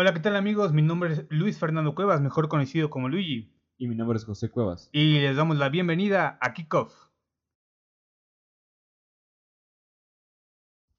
[0.00, 0.72] Hola, ¿qué tal amigos?
[0.72, 3.52] Mi nombre es Luis Fernando Cuevas, mejor conocido como Luigi.
[3.78, 4.90] Y mi nombre es José Cuevas.
[4.92, 6.94] Y les damos la bienvenida a Kickoff.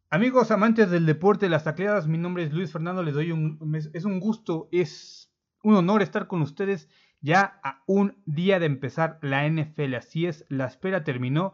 [0.09, 3.57] Amigos amantes del deporte de las tacleadas, mi nombre es Luis Fernando, les doy un...
[3.93, 6.89] Es un gusto, es un honor estar con ustedes
[7.21, 9.95] ya a un día de empezar la NFL.
[9.95, 11.53] Así es, la espera terminó.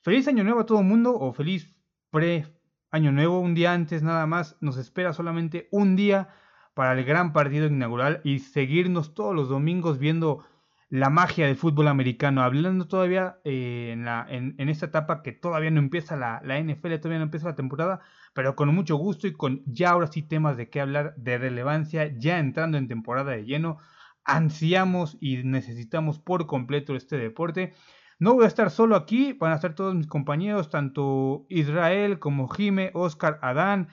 [0.00, 1.70] Feliz año nuevo a todo el mundo o feliz
[2.08, 2.46] pre
[2.90, 4.56] año nuevo, un día antes nada más.
[4.62, 6.30] Nos espera solamente un día
[6.78, 10.44] para el gran partido inaugural y seguirnos todos los domingos viendo
[10.90, 14.28] la magia del fútbol americano, hablando todavía eh, en, la,
[14.58, 17.98] esta etapa que todavía no empieza la, la, NFL, todavía no empieza la temporada,
[18.32, 22.16] pero con mucho gusto y con ya ahora sí temas de qué hablar de relevancia,
[22.16, 23.78] ya entrando en temporada de lleno,
[24.22, 27.74] ansiamos y necesitamos por completo este deporte.
[28.20, 32.46] No voy a estar solo aquí, van a estar todos mis compañeros, tanto Israel como
[32.46, 33.88] Jime, Oscar, Adán,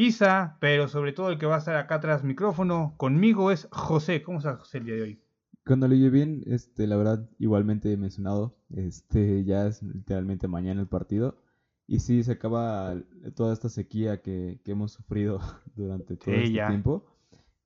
[0.00, 4.22] Isa, pero sobre todo el que va a estar acá tras micrófono conmigo es José.
[4.22, 5.22] ¿Cómo estás José el día de hoy?
[5.66, 11.42] Cuando lo bien, este, la verdad, igualmente mencionado, este, ya es literalmente mañana el partido.
[11.86, 12.94] Y sí, se acaba
[13.36, 15.38] toda esta sequía que, hemos sufrido
[15.76, 17.04] durante todo este tiempo.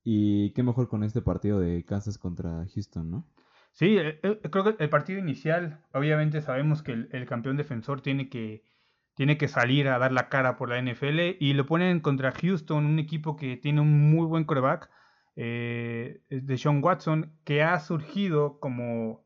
[0.03, 3.29] Y qué mejor con este partido de Kansas contra Houston, ¿no?
[3.71, 8.29] Sí, eh, eh, creo que el partido inicial, obviamente sabemos que el, campeón defensor tiene
[8.29, 8.65] que,
[9.15, 12.85] tiene que salir a dar la cara por la NFL y lo ponen contra Houston,
[12.85, 14.91] un equipo que tiene un muy buen coreback
[15.37, 19.25] eh, de Sean Watson, que ha surgido como,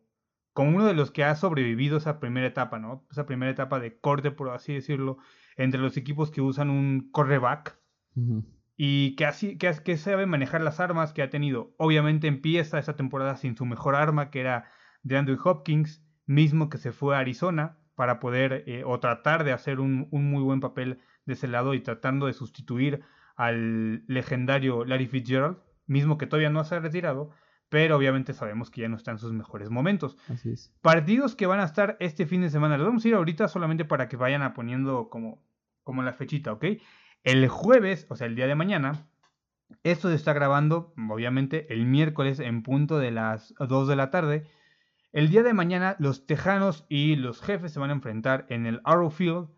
[0.52, 3.06] como uno de los que ha sobrevivido esa primera etapa, ¿no?
[3.10, 5.18] Esa primera etapa de corte, por así decirlo,
[5.56, 7.78] entre los equipos que usan un correback.
[8.76, 11.72] Y que, así, que, que sabe manejar las armas que ha tenido.
[11.78, 14.70] Obviamente empieza esa temporada sin su mejor arma, que era
[15.02, 19.50] de Andrew Hopkins, mismo que se fue a Arizona para poder eh, o tratar de
[19.50, 23.02] hacer un, un, muy buen papel de ese lado y tratando de sustituir
[23.34, 25.56] al legendario Larry Fitzgerald,
[25.88, 27.32] mismo que todavía no se ha retirado,
[27.68, 30.16] pero obviamente sabemos que ya no está en sus mejores momentos.
[30.28, 30.72] Así es.
[30.80, 32.78] Partidos que van a estar este fin de semana.
[32.78, 35.42] Los vamos a ir ahorita solamente para que vayan a poniendo como,
[35.82, 36.66] como la fechita, ¿ok?
[37.24, 39.08] El jueves, o sea, el día de mañana,
[39.82, 44.46] esto se está grabando, obviamente, el miércoles en punto de las 2 de la tarde.
[45.12, 48.80] El día de mañana, los Tejanos y los jefes se van a enfrentar en el
[48.84, 49.48] Arrowfield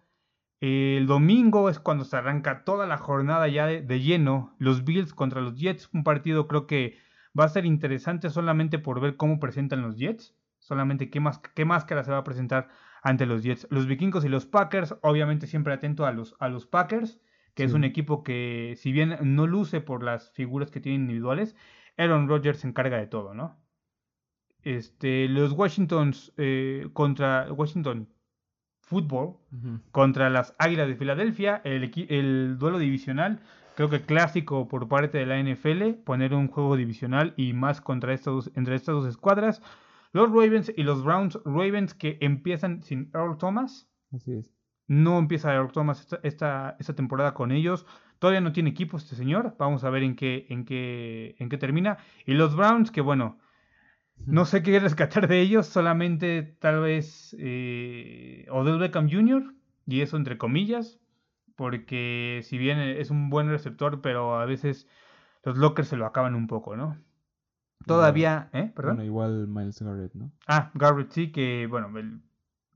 [0.61, 4.55] el domingo es cuando se arranca toda la jornada ya de, lleno.
[4.59, 5.89] Los Bills contra los Jets.
[5.95, 6.99] Un partido creo que
[7.39, 10.37] va a ser interesante solamente por ver cómo presentan los Jets.
[10.59, 12.69] Solamente qué, más, qué máscara se va a presentar
[13.03, 13.67] ante los Jets.
[13.71, 14.97] Los vikingos y los Packers.
[15.01, 17.21] Obviamente siempre atento a los, a los Packers.
[17.55, 21.57] Que es un equipo que si bien no luce por las figuras que tienen individuales.
[21.97, 23.59] Aaron Rodgers se encarga de todo, ¿no?
[24.63, 28.09] Este, los Washingtons eh, contra Washington
[28.91, 29.37] fútbol
[29.93, 33.41] contra las Águilas de Filadelfia, el, el, duelo divisional,
[33.77, 38.13] creo que clásico por parte de la NFL, poner un juego divisional y más contra
[38.13, 39.63] estos, entre estas dos escuadras.
[40.13, 43.89] Los Ravens y los Browns, Ravens que empiezan sin Earl Thomas.
[44.13, 44.51] Así es.
[44.89, 47.87] No empieza Earl Thomas esta, esta, temporada con ellos.
[48.19, 49.55] Todavía no tiene equipo este señor.
[49.57, 51.99] Vamos a ver en qué, en qué, en qué termina.
[52.27, 53.39] Y los Browns, que bueno,
[54.27, 59.55] no sé qué rescatar de ellos, solamente tal vez eh, Odell Beckham Jr.,
[59.87, 61.01] y eso entre comillas,
[61.57, 64.87] porque si bien es un buen receptor, pero a veces
[65.45, 66.97] los lockers se lo acaban un poco, ¿no?
[67.87, 68.71] Todavía, ¿eh?
[68.75, 68.97] Perdón.
[68.97, 70.31] Bueno, igual Miles Garrett, ¿no?
[70.47, 71.91] Ah, Garrett sí, que bueno,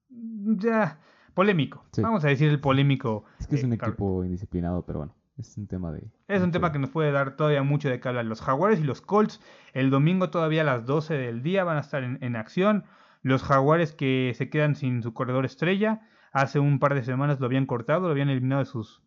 [0.09, 0.99] ya,
[1.35, 1.85] polémico.
[1.99, 3.25] Vamos a decir el polémico.
[3.39, 5.15] Es que es un equipo indisciplinado, pero bueno.
[5.37, 6.13] Es un tema de...
[6.29, 8.25] Es un tema que nos puede dar todavía mucho de qué hablar.
[8.25, 9.41] Los Jaguares y los Colts
[9.73, 12.85] el domingo todavía a las 12 del día van a estar en, acción.
[13.23, 16.03] Los Jaguares que se quedan sin su corredor estrella.
[16.33, 19.03] Hace un par de semanas lo habían cortado, lo habían eliminado de sus,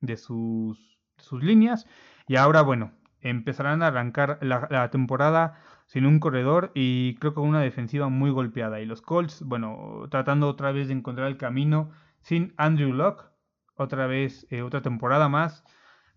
[0.00, 1.86] de sus, sus líneas.
[2.28, 7.40] Y ahora, bueno, empezarán a arrancar la, la, temporada sin un corredor y creo que
[7.40, 8.80] con una defensiva muy golpeada.
[8.80, 13.31] Y los Colts, bueno, tratando otra vez de encontrar el camino sin Andrew Locke
[13.76, 15.64] otra vez, eh, otra temporada más.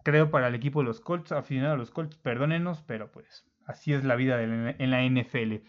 [0.03, 3.93] Creo para el equipo de los Colts, aficionado a los Colts, perdónenos, pero pues así
[3.93, 5.63] es la vida en la NFL.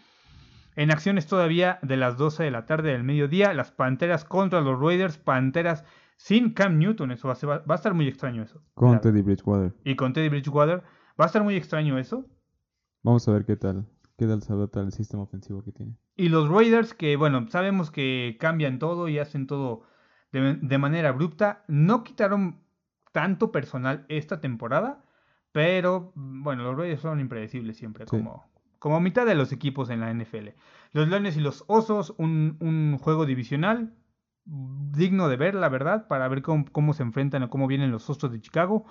[0.77, 4.79] En acciones todavía de las 12 de la tarde del mediodía, las Panteras contra los
[4.79, 5.83] Raiders, Panteras
[6.17, 8.61] sin Cam Newton, eso va a, estar muy extraño eso.
[8.75, 9.73] Con Teddy Bridgewater.
[9.83, 10.83] Y con Teddy Bridgewater,
[11.19, 12.25] va a estar muy extraño eso.
[13.01, 13.87] Vamos a ver qué tal,
[14.17, 15.95] qué tal se adapta el sistema ofensivo que tiene.
[16.15, 19.81] Y los Raiders que, bueno, sabemos que cambian todo y hacen todo
[20.41, 21.63] de, manera abrupta.
[21.67, 22.59] No quitaron
[23.11, 25.03] tanto personal esta temporada,
[25.51, 28.45] pero bueno, los Raiders son impredecibles siempre, como,
[28.79, 30.49] como mitad de los equipos en la NFL.
[30.93, 33.93] Los Leones y los Osos, un, juego divisional
[34.45, 38.31] digno de ver, la verdad, para ver cómo, se enfrentan o cómo vienen los Osos
[38.31, 38.85] de Chicago.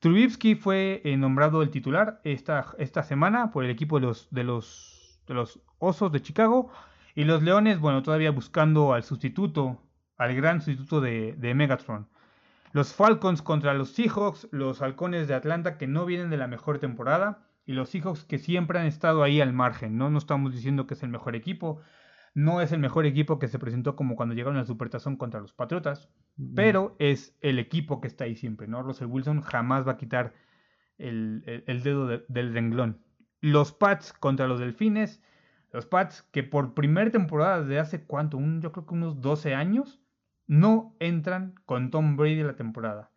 [0.00, 4.44] Trubisky fue eh, nombrado el titular esta, esta semana por el equipo de los, de,
[4.44, 6.70] los, de los Osos de Chicago.
[7.14, 9.80] Y los Leones, bueno, todavía buscando al sustituto,
[10.16, 12.08] al gran sustituto de, de Megatron.
[12.72, 16.78] Los Falcons contra los Seahawks, los Halcones de Atlanta que no vienen de la mejor
[16.78, 20.10] temporada y los Seahawks que siempre han estado ahí al margen, ¿no?
[20.10, 21.80] No estamos diciendo que es el mejor equipo,
[22.36, 25.54] no es el mejor equipo que se presentó como cuando llegaron al Supertazón contra los
[25.54, 26.10] Patriotas,
[26.54, 28.82] pero es el equipo que está ahí siempre, ¿no?
[28.82, 30.34] Russell Wilson jamás va a quitar
[30.98, 31.42] el,
[31.82, 33.02] dedo del renglón.
[33.40, 35.22] Los Pats contra los Delfines,
[35.72, 39.54] los Pats que por primera temporada de hace cuánto, un, yo creo que unos 12
[39.54, 40.00] años,
[40.46, 43.10] no entran con Tom Brady la temporada.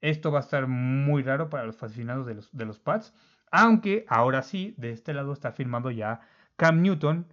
[0.00, 3.12] Esto va a estar muy raro para los fascinados de los, de los Pats,
[3.50, 6.20] aunque ahora sí, de este lado está firmado ya
[6.56, 7.32] Cam Newton,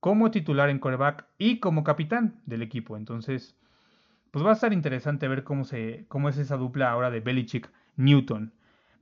[0.00, 2.96] como titular en coreback y como capitán del equipo.
[2.96, 3.56] Entonces,
[4.30, 8.52] pues va a estar interesante ver cómo, se, cómo es esa dupla ahora de Belichick-Newton.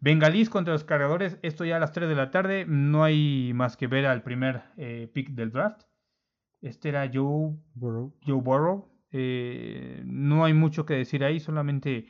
[0.01, 3.77] Bengalís contra los cargadores, esto ya a las 3 de la tarde, no hay más
[3.77, 5.83] que ver al primer eh, pick del draft.
[6.61, 8.15] Este era Joe Burrow.
[8.25, 8.94] Joe Burrow.
[9.17, 12.07] Eh, no hay mucho que decir ahí, solamente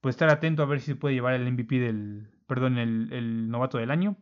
[0.00, 3.90] pues estar atento a ver si puede llevar el MVP del, perdón, el novato del
[3.90, 4.16] año.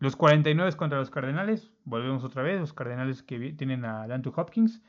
[0.00, 4.82] Los 49 contra los Cardenales, volvemos otra vez, los Cardenales que tienen a Dantu Hopkins.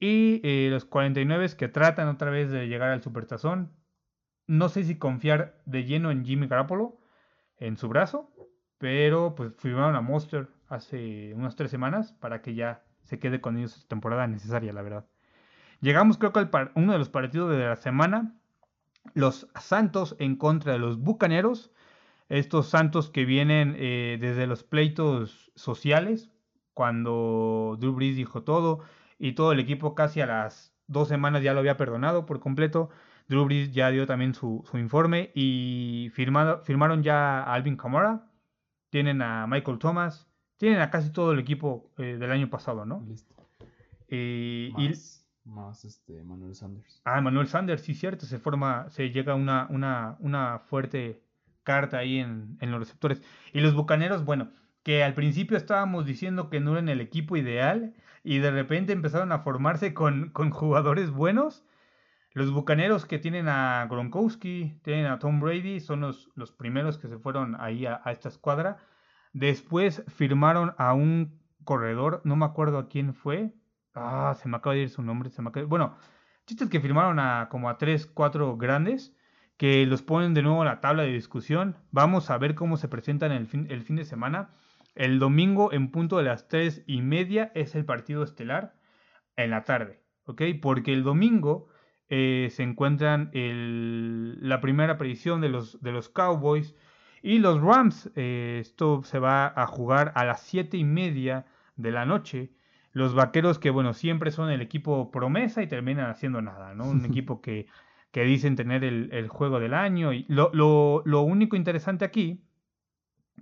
[0.00, 3.72] Y eh, los 49 que tratan otra vez de llegar al Supertazón.
[4.46, 7.00] No sé si confiar de lleno en Jimmy Garoppolo,
[7.58, 8.32] en su brazo,
[8.78, 13.58] pero pues firmaron a Monster hace unas tres semanas para que ya se quede con
[13.58, 15.09] ellos esta temporada necesaria, la verdad.
[15.80, 18.34] Llegamos creo que al uno de los partidos de la semana,
[19.14, 21.70] los Santos en contra de los Bucaneros
[22.30, 26.30] estos santos que vienen eh, desde los pleitos sociales,
[26.74, 28.80] cuando Drew Brees dijo todo
[29.18, 32.88] y todo el equipo casi a las dos semanas ya lo había perdonado por completo.
[33.28, 38.30] Drew Brees ya dio también su, informe y firmaron ya a Alvin Kamara,
[38.90, 43.04] tienen a Michael Thomas, tienen a casi todo el equipo eh, del año pasado, ¿no?
[43.08, 43.34] Listo.
[44.06, 44.70] Eh,
[45.50, 47.02] más este, Manuel Sanders.
[47.04, 51.22] Ah, Manuel Sanders, sí, cierto, se forma, se llega una, una, una fuerte
[51.62, 53.22] carta ahí en, los receptores.
[53.52, 54.50] Y los Bucaneros, bueno,
[54.82, 57.94] que al principio estábamos diciendo que no eran el equipo ideal
[58.24, 61.64] y de repente empezaron a formarse con, jugadores buenos.
[62.32, 67.08] Los Bucaneros que tienen a Gronkowski, tienen a Tom Brady, son los, los primeros que
[67.08, 68.78] se fueron ahí a, esta escuadra.
[69.32, 73.52] Después firmaron a un corredor, no me acuerdo a quién fue.
[73.94, 75.96] Ah, se me acaba de ir su nombre, se me acaba Bueno,
[76.46, 79.14] chistes que firmaron a como a tres, cuatro grandes
[79.56, 81.76] que los ponen de nuevo en la tabla de discusión.
[81.90, 84.54] Vamos a ver cómo se presentan el fin, el fin de semana.
[84.94, 88.74] El domingo en punto de las 3 y media es el partido estelar
[89.36, 90.02] en la tarde.
[90.60, 91.68] Porque el domingo
[92.08, 96.74] eh, se encuentran la primera predicción de los, de los Cowboys
[97.22, 98.10] y los Rams.
[98.16, 101.46] Eh, esto se va a jugar a las 7 y media
[101.76, 102.50] de la noche.
[102.92, 106.84] Los vaqueros que, bueno, siempre son el equipo promesa y terminan haciendo nada, ¿no?
[106.84, 107.66] Un equipo que
[108.12, 110.12] que dicen tener el, juego del año.
[110.12, 112.42] Y lo, lo, único interesante aquí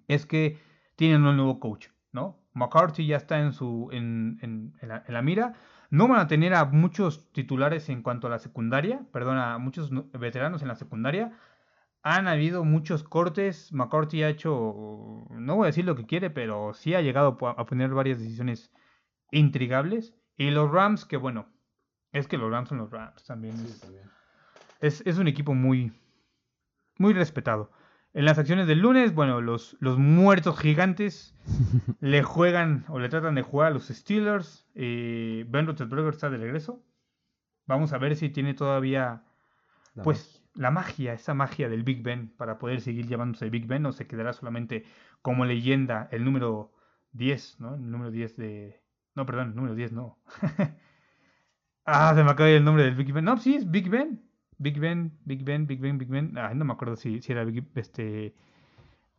[0.09, 0.59] es que
[0.97, 2.39] tienen un nuevo coach, ¿no?
[2.55, 4.75] McCarthy ya está en, su, en, en,
[5.09, 5.55] la, mira.
[5.91, 9.91] No van a tener a muchos titulares en cuanto a la secundaria, perdón, a muchos
[10.13, 11.33] veteranos en la secundaria.
[12.03, 13.73] Han habido muchos cortes.
[13.73, 17.65] McCarthy ha hecho, no voy a decir lo que quiere, pero sí ha llegado a
[17.65, 18.71] poner varias decisiones
[19.31, 20.15] intrigables.
[20.37, 21.49] Y los Rams, que bueno,
[22.13, 23.57] es que los Rams son los Rams también.
[23.57, 24.19] Sí, también
[24.81, 25.93] es, un equipo muy,
[26.99, 27.71] muy respetado.
[28.15, 31.35] En las acciones del lunes, bueno, los, los muertos gigantes
[32.01, 34.67] le juegan o le tratan de jugar a los Steelers.
[34.75, 36.83] Eh, ben Roethlisberger está de regreso.
[37.67, 39.25] Vamos a ver si tiene todavía,
[40.03, 43.93] pues, la magia, esa magia del Big Ben para poder seguir llamándose Big Ben o
[43.93, 44.85] se quedará solamente
[45.21, 46.73] como leyenda el número
[47.13, 47.75] 10, ¿no?
[47.75, 48.83] El número 10 de...
[49.19, 50.17] No, perdón, número 10 no.
[51.85, 53.25] ah, se me acaba el nombre del Big Ben.
[53.25, 54.23] No, sí, es Big Ben.
[54.59, 56.35] Big Ben, Big Ben, Big Ben, Big Ben.
[56.55, 57.45] no me acuerdo si, si era
[57.75, 58.33] este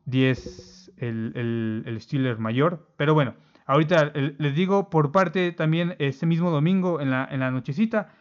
[0.05, 2.93] 10 el, el, el Steeler mayor.
[2.95, 7.51] Pero bueno, ahorita les digo por parte también ese mismo domingo en la, en la
[7.51, 8.13] nochecita,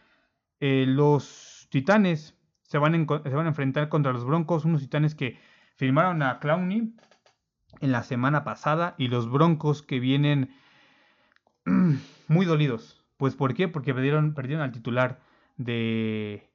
[0.58, 5.38] eh, los Titanes se van, se van a enfrentar contra los Broncos, unos Titanes que
[5.76, 6.96] firmaron a Clowney
[7.80, 10.50] en la semana pasada y los Broncos que vienen
[12.28, 13.04] muy dolidos.
[13.16, 13.68] Pues ¿por qué?
[13.68, 15.20] Porque perdieron, perdieron al titular
[15.56, 16.48] de,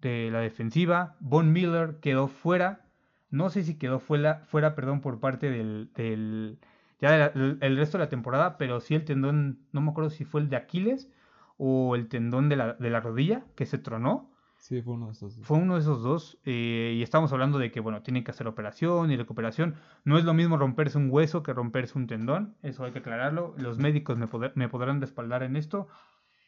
[0.00, 1.16] de la defensiva.
[1.20, 2.84] Von Miller quedó fuera.
[3.30, 6.58] No sé si quedó fuera, fuera perdón, por parte del, del
[7.00, 10.40] ya el resto de la temporada, pero sí el tendón, no me acuerdo si fue
[10.40, 11.08] el de Aquiles
[11.56, 14.30] o el tendón de la, de la rodilla que se tronó.
[14.58, 15.46] Sí, fue uno de esos dos.
[15.46, 16.38] Fue uno de esos dos.
[16.44, 19.76] eh, y estamos hablando de que, bueno, tienen que hacer operación y recuperación.
[20.04, 22.56] No es lo mismo romperse un hueso que romperse un tendón.
[22.62, 23.54] Eso hay que aclararlo.
[23.56, 25.88] Los médicos me, poder- me podrán respaldar en esto.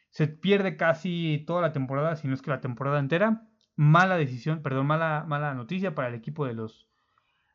[0.09, 3.47] Se pierde casi toda la temporada, si no es que la temporada entera.
[3.77, 6.87] Mala decisión, perdón, mala, mala noticia para el equipo de los,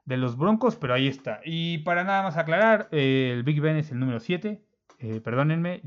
[0.07, 1.41] de los Broncos, pero ahí está.
[1.45, 4.65] Y para nada más aclarar, eh, el Big Ben es el número 7.
[4.99, 5.83] Eh, perdónenme,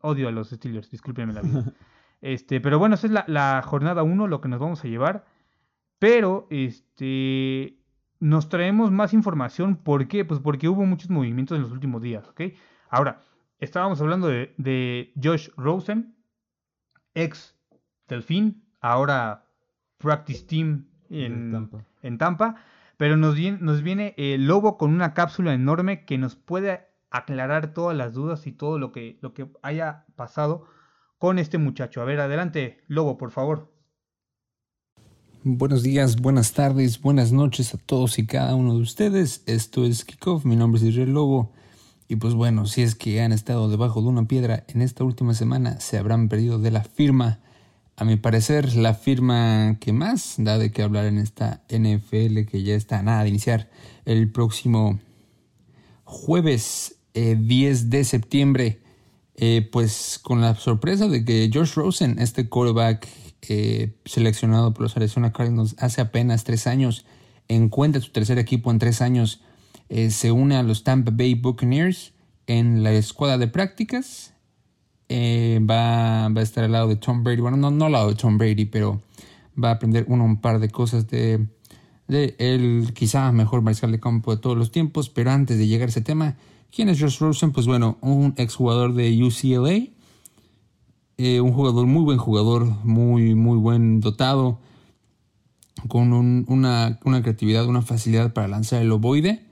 [0.00, 1.64] odio a los Steelers, discúlpenme la vida.
[2.20, 5.24] Este, pero bueno, esa es la, la jornada 1, lo que nos vamos a llevar.
[5.98, 7.78] Pero, este,
[8.20, 9.76] nos traemos más información.
[9.76, 10.24] ¿Por qué?
[10.24, 12.42] Pues porque hubo muchos movimientos en los últimos días, ¿ok?
[12.90, 13.20] Ahora,
[13.58, 16.16] estábamos hablando de, de Josh Rosen,
[17.14, 17.56] ex
[18.08, 19.44] Delfín, ahora
[19.98, 21.84] Practice Team en Tampa.
[22.02, 22.56] en Tampa,
[22.96, 27.72] pero nos viene, nos viene el Lobo con una cápsula enorme que nos puede aclarar
[27.72, 30.66] todas las dudas y todo lo que, lo que haya pasado
[31.18, 32.00] con este muchacho.
[32.00, 33.72] A ver, adelante, Lobo, por favor.
[35.44, 39.42] Buenos días, buenas tardes, buenas noches a todos y cada uno de ustedes.
[39.46, 41.52] Esto es Kickoff, mi nombre es Israel Lobo.
[42.08, 45.34] Y pues bueno, si es que han estado debajo de una piedra en esta última
[45.34, 47.40] semana, se habrán perdido de la firma.
[47.96, 52.62] A mi parecer, la firma que más da de qué hablar en esta NFL que
[52.62, 53.70] ya está a nada de iniciar
[54.04, 55.00] el próximo
[56.04, 58.80] jueves eh, 10 de septiembre.
[59.40, 63.06] Eh, pues con la sorpresa de que Josh Rosen, este quarterback
[63.48, 67.06] eh, seleccionado por los Arizona Cardinals hace apenas tres años,
[67.46, 69.40] encuentra su tercer equipo en tres años,
[69.88, 72.12] eh, se une a los Tampa Bay Buccaneers
[72.48, 74.34] en la escuadra de prácticas.
[75.08, 78.08] Eh, va, va a estar al lado de Tom Brady, bueno, no, no al lado
[78.08, 79.00] de Tom Brady, pero
[79.62, 81.46] va a aprender uno un par de cosas de,
[82.08, 85.88] de el quizá mejor mariscal de campo de todos los tiempos, pero antes de llegar
[85.88, 86.36] a ese tema,
[86.74, 87.52] ¿quién es Josh Rosen?
[87.52, 89.88] Pues bueno, un exjugador de UCLA,
[91.16, 94.60] eh, un jugador muy buen jugador, muy, muy buen dotado,
[95.88, 99.44] con un- una, una creatividad, una facilidad para lanzar el ovoide.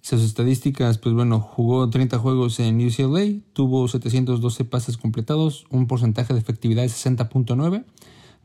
[0.00, 6.34] Sus estadísticas, pues bueno, jugó 30 juegos en UCLA, tuvo 712 pases completados, un porcentaje
[6.34, 7.84] de efectividad de 60.9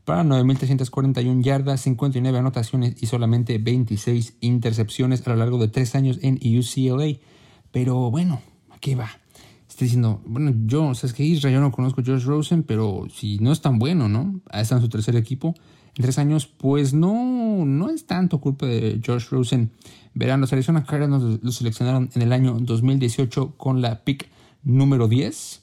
[0.04, 6.18] para 9.341 yardas, 59 anotaciones y solamente 26 intercepciones a lo largo de tres años
[6.22, 7.18] en UCLA.
[7.72, 9.10] Pero bueno, ¿a qué va?
[9.68, 12.62] Estoy diciendo, bueno, yo, o sea, es que Israel yo no conozco a Josh Rosen,
[12.62, 14.40] pero si no es tan bueno, ¿no?
[14.50, 15.54] Ahí está en su tercer equipo
[15.98, 19.72] en tres años, pues no, no es tanto culpa de Josh Rosen.
[20.14, 24.28] Verán, los Arizona Cardinals lo seleccionaron en el año 2018 con la pick
[24.62, 25.62] número 10.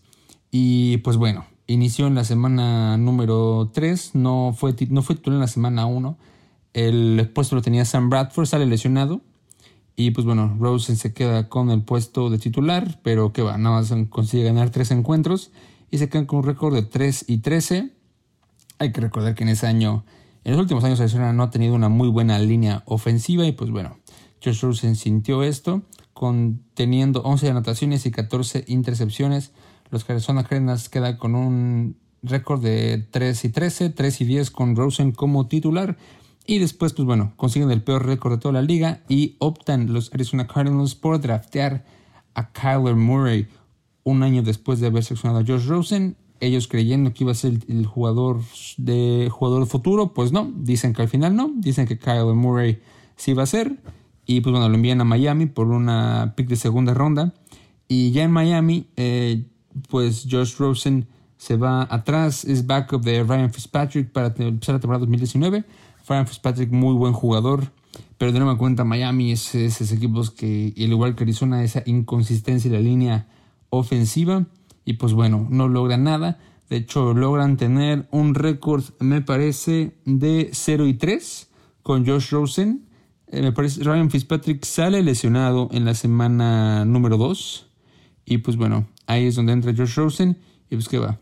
[0.52, 5.42] Y pues bueno, inició en la semana número 3, no fue, no fue titular en
[5.42, 6.18] la semana 1.
[6.74, 9.22] El puesto lo tenía Sam Bradford, sale lesionado.
[9.96, 13.80] Y pues bueno, Rosen se queda con el puesto de titular, pero que va, nada
[13.80, 15.52] más consigue ganar tres encuentros
[15.90, 17.92] y se quedan con un récord de 3 y 13.
[18.80, 20.04] Hay que recordar que en ese año,
[20.44, 23.72] en los últimos años, Arizona no ha tenido una muy buena línea ofensiva y pues
[23.72, 23.98] bueno,
[24.44, 25.84] Josh Rosen sintió esto,
[26.14, 29.54] con, teniendo 11 anotaciones y 14 intercepciones.
[29.90, 34.76] Los Arizona Cardinals quedan con un récord de 3 y 13, 3 y 10 con
[34.76, 35.98] Rosen como titular.
[36.48, 40.14] Y después, pues bueno, consiguen el peor récord de toda la liga y optan los
[40.14, 41.84] Arizona Cardinals por draftear
[42.36, 43.48] a Kyler Murray
[44.04, 46.16] un año después de haber seleccionado a Josh Rosen.
[46.40, 48.42] Ellos creyendo que iba a ser el, jugador
[48.78, 52.80] de jugador futuro, pues no, dicen que al final no, dicen que Kyler Murray
[53.16, 53.78] sí va a ser.
[54.28, 57.34] Y pues bueno, lo envían a Miami por una pick de segunda ronda.
[57.88, 59.46] Y ya en Miami, eh,
[59.90, 65.00] pues Josh Rosen se va atrás, es backup de Ryan Fitzpatrick para empezar la temporada
[65.00, 65.64] 2019.
[66.08, 67.72] Ryan Fitzpatrick, muy buen jugador,
[68.18, 71.84] pero de nueva cuenta Miami es, es esos equipos que, al igual que Arizona, esa
[71.86, 73.28] inconsistencia en la línea
[73.70, 74.46] ofensiva.
[74.86, 76.38] Y pues bueno, no logran nada.
[76.70, 81.50] De hecho, logran tener un récord, me parece, de 0 y 3
[81.84, 82.88] con Josh Rosen.
[83.28, 87.68] Eh, me parece Ryan Fitzpatrick sale lesionado en la semana número 2.
[88.26, 90.38] Y pues bueno, ahí es donde entra Josh Rosen.
[90.70, 91.20] Y pues que va.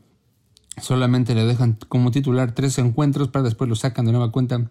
[0.82, 4.70] Solamente le dejan como titular tres encuentros para después lo sacan de nueva cuenta.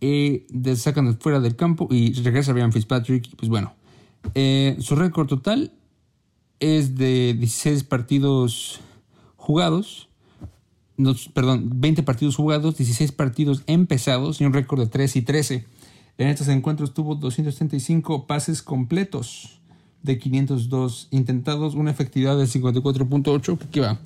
[0.00, 3.26] Y de- sacan fuera del campo y regresa Ryan Fitzpatrick.
[3.32, 3.72] Y pues bueno,
[4.34, 5.72] eh, su récord total
[6.60, 8.80] es de 16 partidos
[9.36, 10.08] jugados.
[11.34, 15.66] Perdón, 20 partidos jugados, 16 partidos empezados y un récord de 3 y 13.
[16.18, 19.60] En estos encuentros tuvo 235 pases completos
[20.02, 23.98] de 502 intentados, una efectividad de 54.8, que, que va,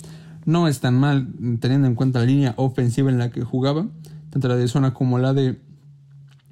[0.45, 1.27] no es tan mal
[1.59, 3.87] teniendo en cuenta la línea ofensiva en la que jugaba,
[4.29, 5.59] tanto la de zona como la de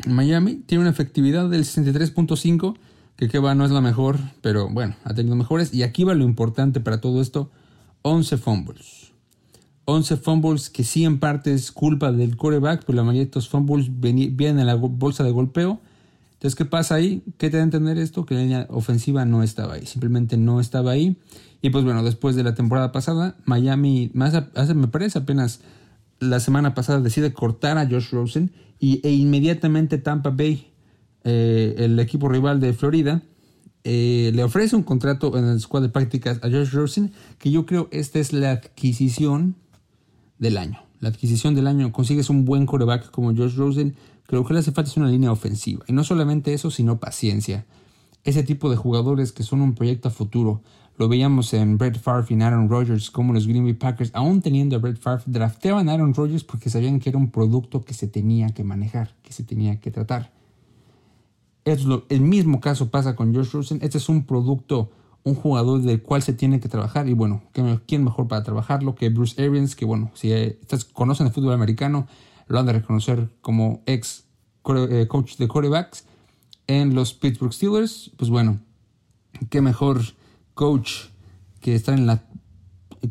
[0.08, 0.56] Miami.
[0.66, 2.76] Tiene una efectividad del 63.5,
[3.18, 5.74] que va, no es la mejor, pero bueno, ha tenido mejores.
[5.74, 7.52] Y aquí va lo importante para todo esto,
[8.04, 9.12] 11 fumbles.
[9.86, 13.50] 11 fumbles que sí en parte es culpa del quarterback, pero la mayoría de estos
[13.50, 15.82] fumbles vienen en la bolsa de golpeo.
[16.40, 17.22] Entonces, ¿qué pasa ahí?
[17.38, 18.26] ¿Qué te da a entender esto?
[18.26, 21.18] Que la línea ofensiva no estaba ahí, simplemente no estaba ahí.
[21.62, 24.34] Y pues bueno, después de la temporada pasada, Miami, más
[24.74, 25.60] me parece apenas
[26.22, 30.72] la semana pasada, decide cortar a Josh Rosen y, e inmediatamente Tampa Bay,
[31.26, 33.22] eh, el equipo rival de Florida,
[33.84, 37.66] eh, le ofrece un contrato en el squad de prácticas a Josh Rosen, que yo
[37.66, 39.58] creo esta es la adquisición
[40.38, 40.80] del año.
[41.02, 43.96] La adquisición del año, consigues un buen coreback como Josh Rosen,
[44.30, 45.84] que lo que le hace falta es una línea ofensiva.
[45.88, 47.66] Y no solamente eso, sino paciencia.
[48.24, 50.62] Ese tipo de jugadores que son un proyecto a futuro.
[50.98, 54.76] Lo veíamos en Brett Favre y Aaron Rodgers, como los Green Bay Packers, aún teniendo
[54.76, 58.08] a Brett Favre, drafteaban a Aaron Rodgers porque sabían que era un producto que se
[58.08, 60.32] tenía que manejar, que se tenía que tratar.
[61.64, 63.80] El mismo caso pasa con Josh Rosen.
[63.82, 64.92] Este es un producto
[65.24, 67.10] un jugador del cual se tiene que trabajar.
[67.10, 67.42] Y bueno,
[67.88, 69.76] ¿quién mejor para trabajarlo que Bruce Arians?
[69.76, 70.32] Que bueno, si
[70.62, 72.08] ustedes conocen el fútbol americano,
[72.50, 74.26] lo han de reconocer como ex
[74.66, 76.04] eh, coach de quarterbacks
[76.68, 78.12] en los Pittsburgh Steelers.
[78.18, 78.60] Pues bueno,
[79.50, 80.02] qué mejor
[80.54, 81.06] coach
[81.62, 82.24] que estar en la.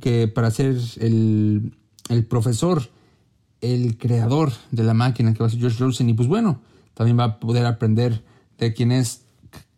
[0.00, 1.74] que para ser el,
[2.08, 2.90] el profesor,
[3.60, 6.10] el creador de la máquina que va a ser George Rosen.
[6.10, 6.60] Y pues bueno,
[6.94, 8.22] también va a poder aprender
[8.58, 9.22] de quién es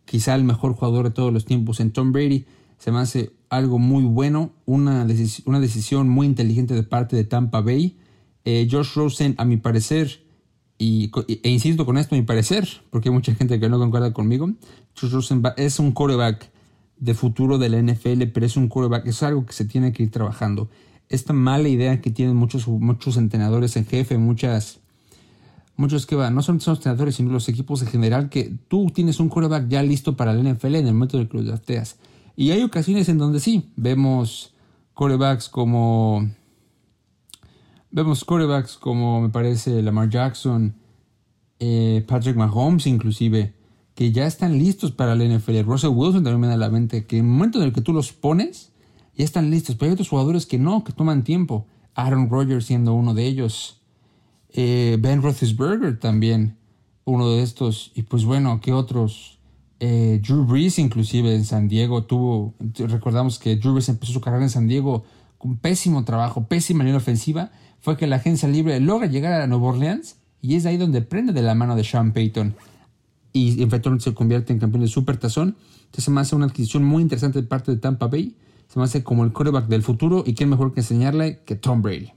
[0.05, 2.45] quizá el mejor jugador de todos los tiempos en Tom Brady.
[2.77, 5.05] Se me hace algo muy bueno, una,
[5.45, 7.97] una decisión muy inteligente de parte de Tampa Bay.
[8.45, 10.23] Eh, Josh Rosen, a mi parecer,
[10.77, 14.13] y, e insisto con esto, a mi parecer, porque hay mucha gente que no concuerda
[14.13, 14.49] conmigo,
[14.99, 16.49] Josh Rosen es un quarterback
[16.97, 20.03] de futuro de la NFL, pero es un quarterback, es algo que se tiene que
[20.03, 20.69] ir trabajando.
[21.09, 24.81] Esta mala idea que tienen muchos, muchos entrenadores en jefe, muchas
[25.81, 29.19] muchos que van, no son los entrenadores, sino los equipos en general, que tú tienes
[29.19, 31.97] un quarterback ya listo para la NFL en el momento de que lo drafteas.
[32.35, 34.53] Y hay ocasiones en donde sí, vemos
[34.93, 36.29] quarterbacks como.
[37.91, 40.75] Vemos quarterbacks como me parece Lamar Jackson,
[41.59, 43.53] eh, Patrick Mahomes, inclusive,
[43.95, 45.63] que ya están listos para la NFL.
[45.63, 47.91] Russell Wilson también me da la mente que en el momento en el que tú
[47.91, 48.71] los pones,
[49.15, 49.75] ya están listos.
[49.75, 51.67] Pero hay otros jugadores que no, que toman tiempo.
[51.93, 53.81] Aaron Rodgers siendo uno de ellos.
[54.53, 56.57] Eh, ben Roethlisberger también,
[57.03, 57.91] uno de estos.
[57.93, 59.39] Y pues bueno, ¿qué otros?
[59.79, 64.43] Eh, Drew Brees inclusive en San Diego tuvo, recordamos que Drew Brees empezó su carrera
[64.43, 65.03] en San Diego
[65.39, 67.51] con pésimo trabajo, pésima línea ofensiva.
[67.81, 71.33] Fue que la agencia libre logra llegar a Nueva Orleans y es ahí donde prende
[71.33, 72.55] de la mano de Sean Payton.
[73.33, 75.55] Y efectivamente se convierte en campeón de Super Tazón.
[75.85, 78.35] Entonces se me hace una adquisición muy interesante de parte de Tampa Bay.
[78.67, 81.81] Se me hace como el quarterback del futuro y quién mejor que enseñarle que Tom
[81.81, 82.11] Brady.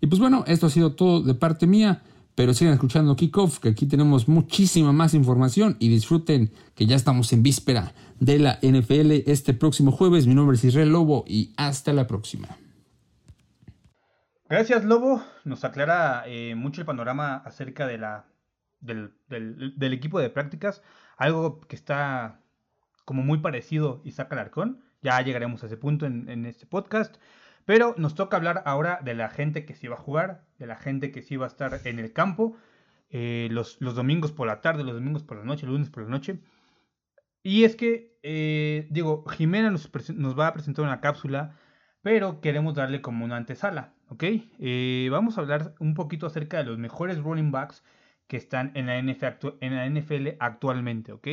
[0.00, 2.02] Y pues bueno, esto ha sido todo de parte mía.
[2.34, 7.30] Pero sigan escuchando Kickoff, que aquí tenemos muchísima más información y disfruten que ya estamos
[7.34, 10.26] en víspera de la NFL este próximo jueves.
[10.26, 12.61] Mi nombre es Israel Lobo y hasta la próxima.
[14.52, 18.26] Gracias Lobo, nos aclara eh, mucho el panorama acerca de la,
[18.80, 19.14] del,
[19.80, 20.82] equipo de prácticas,
[21.16, 22.38] algo que está
[23.06, 27.16] como muy parecido Isaac Alarcón, ya llegaremos a ese punto en, este podcast.
[27.64, 30.76] Pero nos toca hablar ahora de la gente que sí va a jugar, de la
[30.76, 32.54] gente que sí va a estar en el campo,
[33.08, 36.40] eh, los, domingos por la tarde, los domingos por la noche, lunes por la noche.
[37.42, 39.88] Y es que, eh, digo, Jimena nos,
[40.38, 41.56] va a presentar una cápsula,
[42.02, 44.24] pero queremos darle como una antesala, ¿ok?
[44.58, 47.84] Eh, vamos a hablar un poquito acerca de los mejores running backs
[48.26, 51.28] que están en la, en la NFL actualmente, ¿ok?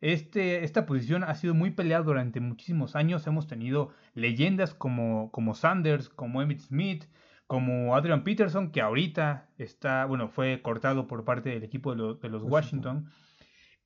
[0.00, 3.26] Este, esta posición ha sido muy peleada durante muchísimos años.
[3.26, 7.04] Hemos tenido leyendas como, como Sanders, como Emmitt Smith,
[7.46, 12.42] como Adrian Peterson, que ahorita está, bueno, fue cortado por parte del equipo de, los
[12.42, 13.10] Washington.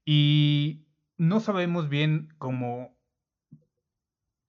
[0.05, 2.97] Y no sabemos bien cómo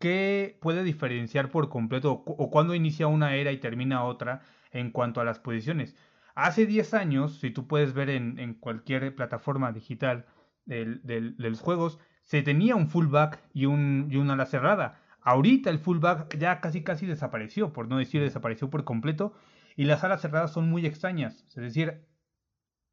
[0.06, 4.92] qué puede diferenciar por completo o, o cuándo inicia una era y termina otra en
[4.92, 5.96] cuanto a las posiciones.
[6.36, 10.28] Hace 10 años, si tú puedes ver en, cualquier plataforma digital,
[10.68, 15.02] de los juegos, se tenía un fullback y, un, y ala cerrada.
[15.22, 19.34] Ahorita el fullback ya casi casi desapareció, por no decir desapareció por completo,
[19.76, 21.48] y las alas cerradas son muy extrañas.
[21.50, 22.06] Es decir,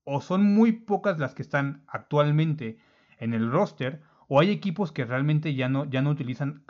[0.05, 2.79] o son muy pocas las que están actualmente
[3.18, 6.64] en el roster, o hay equipos que realmente ya no, ya no utilizan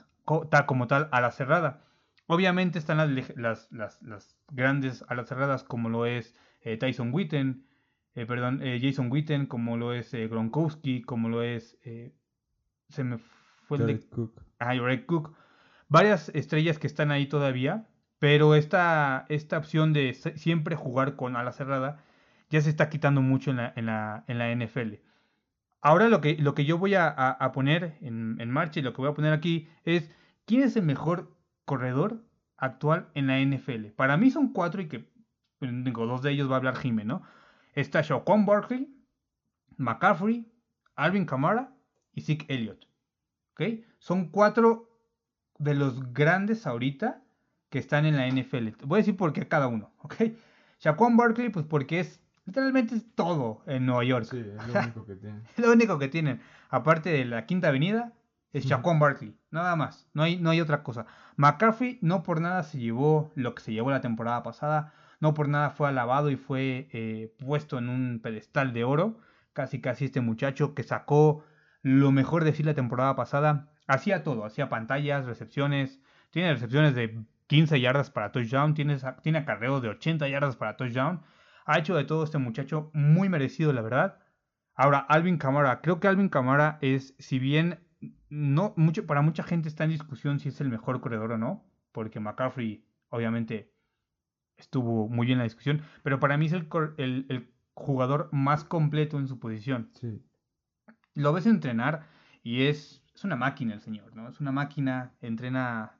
[0.66, 1.84] como tal a la cerrada.
[2.26, 7.66] Obviamente están las, las, las, grandes alas cerradas como lo es eh, Tyson Witten,
[8.14, 11.78] eh, perdón, eh, Jason Witten, como lo es Gronkowski, como lo es,
[12.88, 13.18] se me
[13.66, 14.00] fue el de...
[14.00, 14.40] Cook.
[14.58, 14.74] Ah,
[15.06, 15.34] Cook.
[15.88, 17.86] Varias estrellas que están ahí todavía,
[18.18, 22.04] pero esta, esta opción de siempre jugar con ala cerrada
[22.50, 24.94] ya se está quitando mucho en la, en la, en la NFL.
[25.80, 28.92] Ahora lo que, lo que yo voy a, a, poner en, en, marcha y lo
[28.92, 30.14] que voy a poner aquí es
[30.46, 32.24] quién es el mejor corredor
[32.56, 33.86] actual en la NFL.
[33.96, 35.10] Para mí son cuatro y que
[35.60, 37.22] digo, dos de ellos va a hablar Jimmy, ¿no?
[37.74, 38.94] Está Shaquan Barkley,
[39.76, 40.50] McCaffrey,
[40.94, 41.72] Alvin Kamara
[42.12, 42.86] y Zeke Elliott.
[43.52, 43.84] ¿Ok?
[43.98, 44.88] Son cuatro
[45.58, 47.22] de los grandes ahorita
[47.70, 48.84] que están en la NFL.
[48.84, 50.14] Voy a decir por qué cada uno, ¿ok?
[50.78, 54.26] Shaquan Barkley, pues porque es literalmente es todo en Nueva York.
[54.30, 55.42] Sí, es lo único que tienen.
[55.56, 56.40] Es lo único que tienen.
[56.68, 58.12] Aparte de la Quinta Avenida,
[58.52, 59.34] es Shaquan Barkley.
[59.50, 60.08] Nada más.
[60.12, 61.06] No hay, no hay otra cosa.
[61.36, 64.92] McCaffrey no por nada se llevó lo que se llevó la temporada pasada.
[65.20, 69.18] No por nada fue alabado y fue eh, puesto en un pedestal de oro.
[69.52, 71.44] Casi casi este muchacho que sacó
[71.82, 73.68] lo mejor de sí la temporada pasada.
[73.86, 74.44] Hacía todo.
[74.44, 76.00] Hacía pantallas, recepciones.
[76.30, 78.74] Tiene recepciones de 15 yardas para touchdown.
[78.74, 81.22] Tiene, tiene acarreos de 80 yardas para touchdown.
[81.64, 84.18] Ha hecho de todo este muchacho muy merecido, la verdad.
[84.74, 85.80] Ahora, Alvin Kamara.
[85.80, 87.78] Creo que Alvin Kamara es, si bien
[88.32, 91.66] no, mucho, para mucha gente está en discusión si es el mejor corredor o no,
[91.92, 93.70] porque McCaffrey obviamente
[94.56, 96.66] estuvo muy bien en la discusión, pero para mí es el,
[96.96, 99.90] el, jugador más completo en su posición.
[99.94, 100.22] Sí.
[101.14, 102.06] Lo ves entrenar
[102.42, 104.28] y es, es una máquina el señor, ¿no?
[104.28, 105.98] Es una máquina, entrena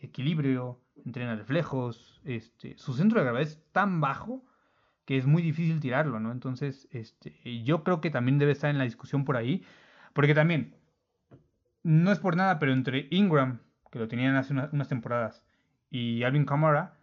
[0.00, 4.44] equilibrio, entrena reflejos, este, su centro de gravedad es tan bajo
[5.06, 6.32] que es muy difícil tirarlo, ¿no?
[6.32, 9.64] Entonces, este, yo creo que también debe estar en la discusión por ahí,
[10.12, 10.81] porque también
[11.82, 15.42] no es por nada, pero entre Ingram, que lo tenían hace unas temporadas,
[15.90, 16.98] y Alvin Kamara,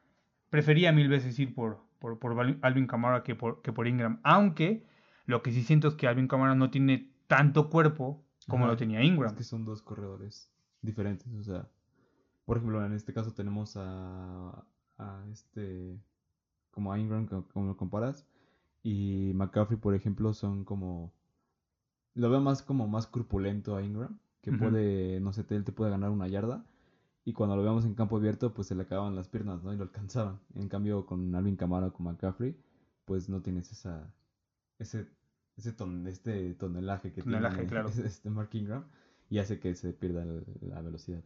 [0.49, 4.19] prefería mil veces ir por, por, Alvin Kamara que por, que por Ingram.
[4.23, 4.85] Aunque
[5.25, 9.03] lo que sí siento es que Alvin Kamara no tiene tanto cuerpo como lo tenía
[9.03, 9.29] Ingram.
[9.29, 11.31] Es que son dos corredores diferentes.
[11.35, 11.67] O sea,
[12.45, 14.65] por ejemplo, en este caso tenemos a,
[14.97, 15.99] a este,
[16.71, 18.25] como a Ingram, como lo comparas,
[18.81, 21.13] y McCaffrey, por ejemplo, son como,
[22.15, 24.17] lo veo más como más corpulento a Ingram
[24.49, 26.65] que puede, no sé, él te puede ganar una yarda.
[27.25, 29.73] Y cuando lo vemos en campo abierto, pues se le acababan las piernas, ¿no?
[29.73, 30.39] Y lo alcanzaban.
[30.55, 32.57] En cambio, con Alvin Camara o con McCaffrey,
[33.05, 34.11] pues no tienes esa,
[34.79, 35.07] ese,
[35.57, 37.89] ese ton, este tonelaje que tiene claro.
[38.03, 38.85] este Mark Ingram
[39.29, 40.25] y hace que se pierda
[40.61, 41.23] la velocidad.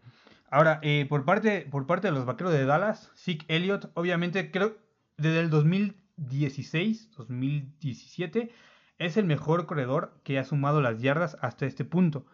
[0.50, 4.76] Ahora, eh, por, parte, por parte de los vaqueros de Dallas, Zeke Elliott, obviamente, creo,
[5.18, 8.52] desde el 2016, 2017,
[8.98, 12.26] es el mejor corredor que ha sumado las yardas hasta este punto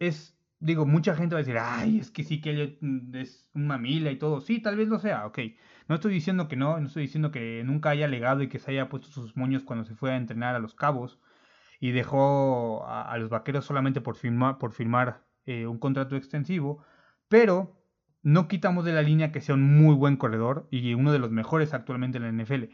[0.00, 2.78] es, digo, mucha gente va a decir, ay, es que sí que
[3.14, 4.40] es un mamila y todo.
[4.40, 5.38] Sí, tal vez lo sea, ok.
[5.88, 8.70] No estoy diciendo que no, no estoy diciendo que nunca haya legado y que se
[8.70, 11.18] haya puesto sus moños cuando se fue a entrenar a los cabos
[11.80, 16.82] y dejó a, los vaqueros solamente por firmar, por firmar eh, un contrato extensivo,
[17.28, 17.76] pero
[18.22, 21.30] no quitamos de la línea que sea un muy buen corredor y uno de los
[21.30, 22.72] mejores actualmente en la NFL.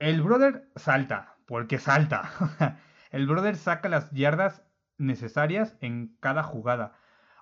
[0.00, 2.80] El brother salta, porque salta.
[3.12, 4.65] el brother saca las yardas
[4.98, 6.92] necesarias en cada jugada.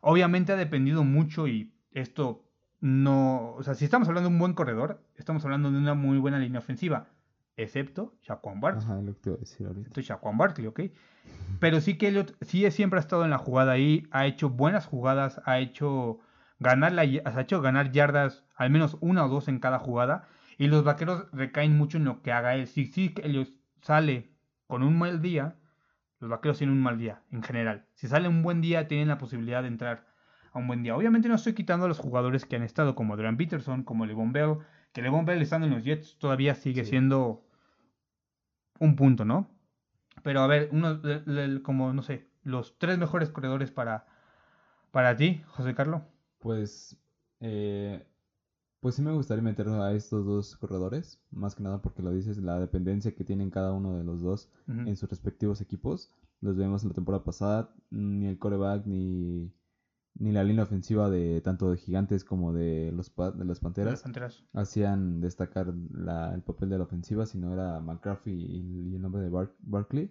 [0.01, 2.45] Obviamente ha dependido mucho y esto
[2.81, 6.19] no, o sea, si estamos hablando de un buen corredor, estamos hablando de una muy
[6.19, 7.09] buena línea ofensiva,
[7.57, 8.85] excepto Shaquan Barkley.
[8.85, 9.89] Ajá, lo que te voy a decir ahorita.
[9.89, 10.81] Excepto Shaquan Barkley, ¿ok?
[11.61, 14.85] Pero sí que Elliot sí siempre ha estado en la jugada ahí, ha hecho buenas
[14.85, 16.21] jugadas, ha hecho
[16.59, 20.67] ganar la, ha hecho ganar yardas, al menos una o dos en cada jugada, y
[20.67, 22.67] los vaqueros recaen mucho en lo que haga él.
[22.67, 23.49] Si sí que Elliot
[23.81, 24.31] sale
[24.67, 25.57] con un mal día,
[26.25, 27.85] los vaqueros tienen un mal día, en general.
[27.93, 30.07] Si sale un buen día, tienen la posibilidad de entrar
[30.53, 30.97] a un buen día.
[30.97, 34.33] Obviamente no estoy quitando a los jugadores que han estado, como Adrian Peterson, como Levon
[34.33, 34.57] Bell,
[34.95, 37.47] que Levon Bell estando en los Jets todavía sigue siendo
[38.79, 39.51] un punto, ¿no?
[40.23, 41.03] Pero a ver, uno,
[41.63, 44.07] como, no sé, los tres mejores corredores para,
[44.93, 46.03] para ti, José Carlos.
[46.39, 46.97] Pues
[47.41, 48.07] eh,
[48.85, 52.37] pues sí me gustaría meter a estos dos corredores, más que nada porque lo dices,
[52.37, 56.13] la dependencia que tienen cada uno de los dos en sus respectivos equipos.
[56.43, 59.51] Los vemos en la temporada pasada, ni el coreback ni,
[60.17, 64.05] ni la línea ofensiva de tanto de gigantes como de los de las panteras,
[64.53, 70.11] hacían destacar el papel de la ofensiva, sino era McCarthy y, el nombre de Barkley.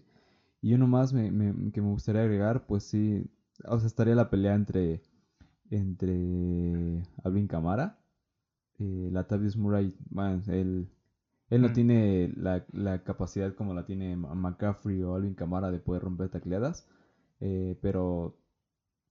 [0.62, 3.24] Y uno más que me gustaría agregar, pues sí,
[3.66, 5.04] o sea, estaría la pelea entre,
[5.70, 8.00] entre Alvin Camara
[8.80, 9.94] eh, Latavius Murray,
[10.48, 10.90] él,
[11.50, 11.74] él no mm.
[11.74, 16.88] tiene la, capacidad como la tiene McCaffrey o Alvin Camara de poder romper tacleadas,
[17.40, 18.38] eh, pero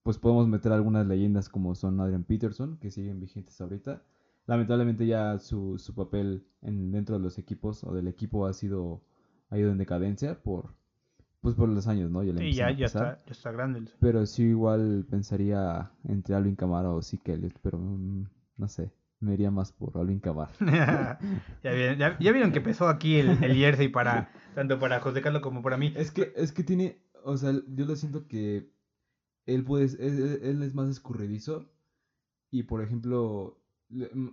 [0.02, 4.02] pues podemos meter algunas leyendas como son Adrian Peterson, que siguen vigentes ahorita.
[4.46, 9.02] Lamentablemente ya su, su papel en, dentro de los equipos o del equipo ha sido
[9.50, 10.74] ha ido en decadencia por
[11.42, 12.22] pues por los años, ¿no?
[12.22, 13.82] Ya, sí, ya, ya, está, ya está grande.
[14.00, 18.92] Pero sí igual pensaría entre Alvin Camara o Zeke pero mm, no sé
[19.22, 20.50] me iría más por Alvin Cabar.
[21.62, 25.76] ya, vieron, que empezó aquí el, el, jersey para tanto para José Carlos como para
[25.76, 25.92] mí.
[25.96, 28.70] Es que, es que tiene, o sea, yo lo siento que
[29.46, 31.70] él puede, él, es más escurridizo
[32.50, 33.58] y por ejemplo,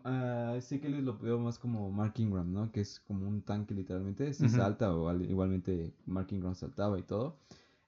[0.04, 2.72] ah, sí que lo veo más como Mark Ingram, ¿no?
[2.72, 4.34] Que es como un tanque literalmente.
[4.34, 7.40] Si salta o al- igualmente Mark Ingram saltaba y todo.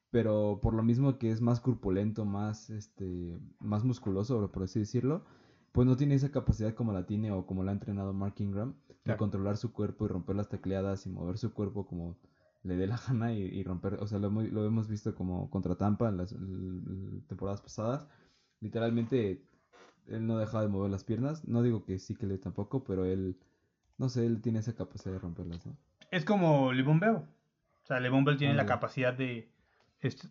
[0.09, 5.23] Pero por lo mismo que es más corpulento, más este, más musculoso, por así decirlo,
[5.71, 8.73] pues no tiene esa capacidad como la tiene o como la ha entrenado Mark Ingram
[8.87, 9.17] de Claro.
[9.19, 12.17] controlar su cuerpo y romper las tecleadas y mover su cuerpo como
[12.63, 15.49] le dé la gana y, y romper, o sea, lo, hemos- lo hemos visto como
[15.49, 16.35] contra Tampa en las
[17.27, 18.07] temporadas pasadas.
[18.59, 19.43] Literalmente
[20.07, 21.47] él no deja de mover las piernas.
[21.47, 23.37] No digo que sí que le tampoco, pero él,
[23.97, 25.75] no sé, él tiene esa capacidad de romperlas, ¿no?
[26.11, 27.15] Es como Levon Bell.
[27.15, 29.49] O sea, Levon Bell tiene la capacidad de.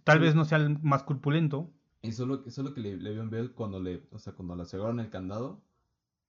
[0.04, 0.24] tal Sí.
[0.24, 1.70] vez no sea el más corpulento.
[2.02, 5.10] Y solo, solo que le, Le'Veon Bell cuando le, o sea, cuando le cerraron el
[5.10, 5.62] candado,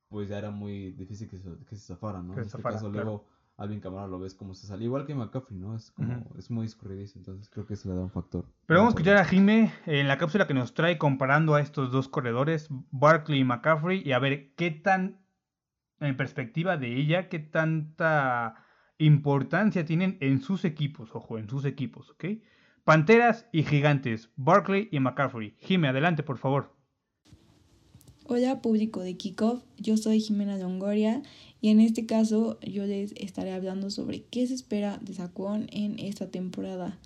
[0.09, 2.33] pues ya era muy difícil que se, que se zafara, ¿no?
[2.33, 3.05] Que en este zafara, caso claro.
[3.05, 3.25] luego
[3.57, 5.75] Alvin Kamara lo ves como se sale, igual que McCaffrey, ¿no?
[5.75, 8.45] Es como, es muy escurridizo, entonces creo que eso le da un factor.
[8.65, 11.91] Pero vamos a escuchar a Jime en la cápsula que nos trae comparando a estos
[11.91, 15.21] dos corredores, Barkley y McCaffrey, y a ver qué tan,
[15.99, 18.55] en perspectiva de ella, qué tanta
[18.97, 22.25] importancia tienen en sus equipos, ojo, en sus equipos, ¿ok?
[22.83, 25.53] Panteras y Gigantes, Barkley y McCaffrey.
[25.59, 26.75] Jime, adelante, por favor.
[28.25, 31.21] Hola público de Kickoff, yo soy Jimena Longoria
[31.59, 35.99] y en este caso yo les estaré hablando sobre qué se espera de Saquon en
[35.99, 36.97] esta temporada.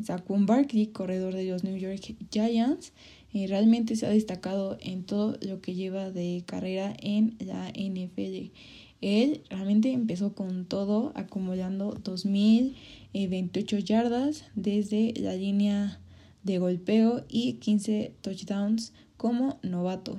[0.00, 2.92] Saquon Barkley, corredor de los New York Giants,
[3.32, 8.52] eh, realmente se ha destacado en todo lo que lleva de carrera en la NFL.
[9.00, 16.00] Él realmente empezó con todo, acumulando 2.028 yardas desde la línea
[16.42, 20.18] de golpeo y 15 touchdowns como novato.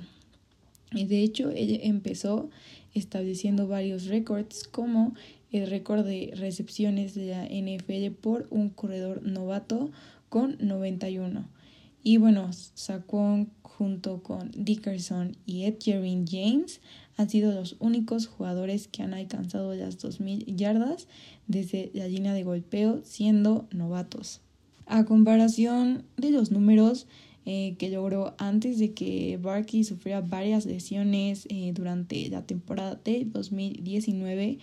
[0.92, 2.50] De hecho, él empezó
[2.94, 5.14] estableciendo varios récords como
[5.50, 9.90] el récord de recepciones de la NFL por un corredor novato
[10.28, 11.48] con 91.
[12.02, 16.80] Y bueno, Saquon junto con Dickerson y Edgerrin James
[17.16, 21.08] han sido los únicos jugadores que han alcanzado las 2.000 yardas
[21.46, 24.40] desde la línea de golpeo siendo novatos.
[24.86, 27.06] A comparación de los números
[27.44, 33.24] eh, que logró antes de que Barkley sufriera varias lesiones eh, durante la temporada de
[33.24, 34.58] 2019,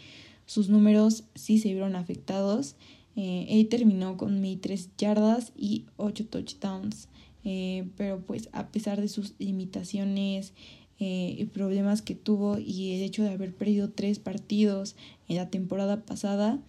[0.46, 2.76] sus números sí se vieron afectados.
[3.16, 7.10] Eh, él terminó con 1.003 yardas y 8 touchdowns.
[7.46, 10.54] Eh, pero pues a pesar de sus limitaciones
[11.00, 14.96] eh, problemas que tuvo y el hecho de haber perdido tres partidos
[15.28, 16.60] en la temporada pasada,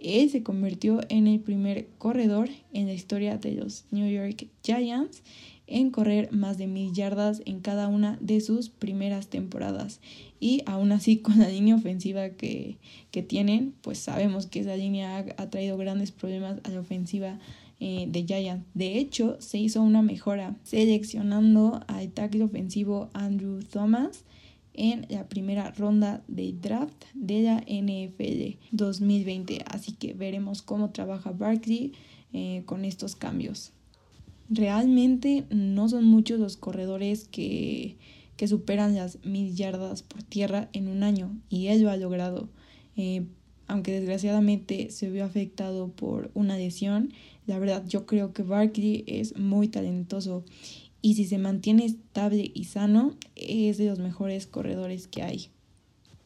[0.00, 5.22] él se convirtió en el primer corredor en la historia de los New York Giants
[5.66, 10.00] en correr más de mil yardas en cada una de sus primeras temporadas.
[10.40, 12.76] Y aún así con la línea ofensiva que,
[13.10, 17.38] que tienen, pues sabemos que esa línea ha traído grandes problemas a la ofensiva
[17.80, 18.64] eh, de Giants.
[18.74, 24.24] De hecho, se hizo una mejora seleccionando al tackle ofensivo Andrew Thomas
[24.74, 29.64] en la primera ronda del draft de la NFL 2020.
[29.66, 31.92] Así que veremos cómo trabaja Barkley
[32.32, 33.72] eh, con estos cambios.
[34.50, 37.96] Realmente no son muchos los corredores que,
[38.36, 42.48] que superan las mil yardas por tierra en un año y él lo ha logrado.
[42.96, 43.26] Eh,
[43.66, 47.12] aunque desgraciadamente se vio afectado por una lesión,
[47.46, 50.44] la verdad yo creo que Barkley es muy talentoso
[51.02, 55.48] y si se mantiene estable y sano es de los mejores corredores que hay.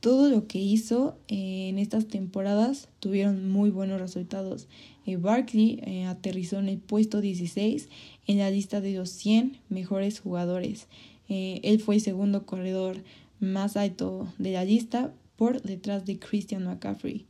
[0.01, 4.69] Todo lo que hizo eh, en estas temporadas tuvieron muy buenos resultados.
[5.05, 7.89] Eh, Barkley eh, aterrizó en el puesto 16
[8.29, 10.87] en la lista de los 100 mejores jugadores.
[11.29, 13.03] Él fue el segundo corredor
[13.39, 17.27] más alto de la lista por detrás de Christian McCaffrey.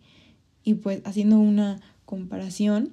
[0.63, 2.93] Y pues haciendo una comparación,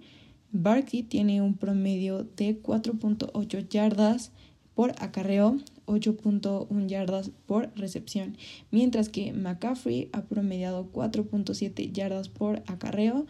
[0.58, 4.32] Barkley tiene un promedio de 4.8 yardas
[4.74, 8.38] por acarreo, 8.1 yardas por recepción,
[8.72, 13.26] mientras que McCaffrey ha promediado 4.7 yardas por acarreo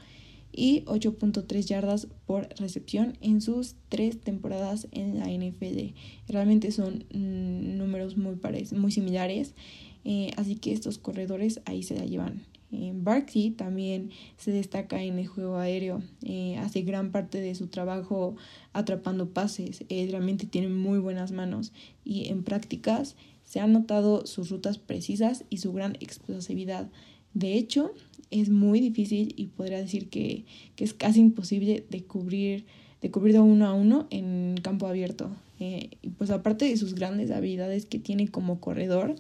[0.51, 5.95] y 8.3 yardas por recepción en sus tres temporadas en la NFL.
[6.27, 8.38] Realmente son mm, números muy,
[8.77, 9.55] muy similares,
[10.03, 12.43] eh, así que estos corredores ahí se la llevan.
[12.71, 17.67] Eh, Barkley también se destaca en el juego aéreo, eh, hace gran parte de su
[17.67, 18.36] trabajo
[18.73, 21.71] atrapando pases, eh, realmente tiene muy buenas manos
[22.04, 26.89] y en prácticas se han notado sus rutas precisas y su gran explosividad.
[27.34, 27.91] De hecho,
[28.32, 32.65] es muy difícil y podría decir que, que es casi imposible de cubrir,
[33.01, 35.30] de cubrir uno a uno en campo abierto.
[35.60, 39.15] Eh, pues aparte de sus grandes habilidades que tiene como corredor,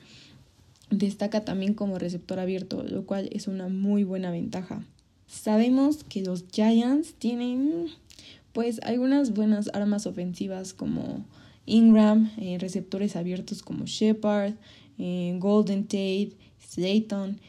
[0.89, 4.83] destaca también como receptor abierto, lo cual es una muy buena ventaja.
[5.27, 7.87] Sabemos que los Giants tienen
[8.53, 11.25] pues algunas buenas armas ofensivas como
[11.65, 14.53] Ingram, eh, receptores abiertos como Shepard,
[14.97, 17.39] eh, Golden Tate, Slayton,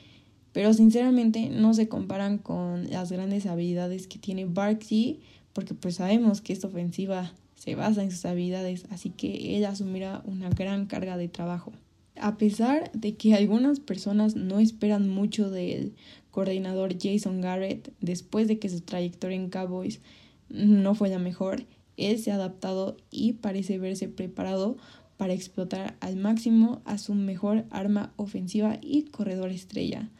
[0.53, 5.21] pero sinceramente no se comparan con las grandes habilidades que tiene Barkley,
[5.53, 10.23] porque pues sabemos que esta ofensiva se basa en sus habilidades, así que él asumirá
[10.25, 11.73] una gran carga de trabajo.
[12.21, 15.95] A pesar de que algunas personas no esperan mucho del
[16.31, 20.01] coordinador Jason Garrett después de que su trayectoria en Cowboys
[20.49, 21.65] no fue la mejor,
[21.97, 24.77] él se ha adaptado y parece verse preparado
[25.17, 30.11] para explotar al máximo a su mejor arma ofensiva y corredor estrella.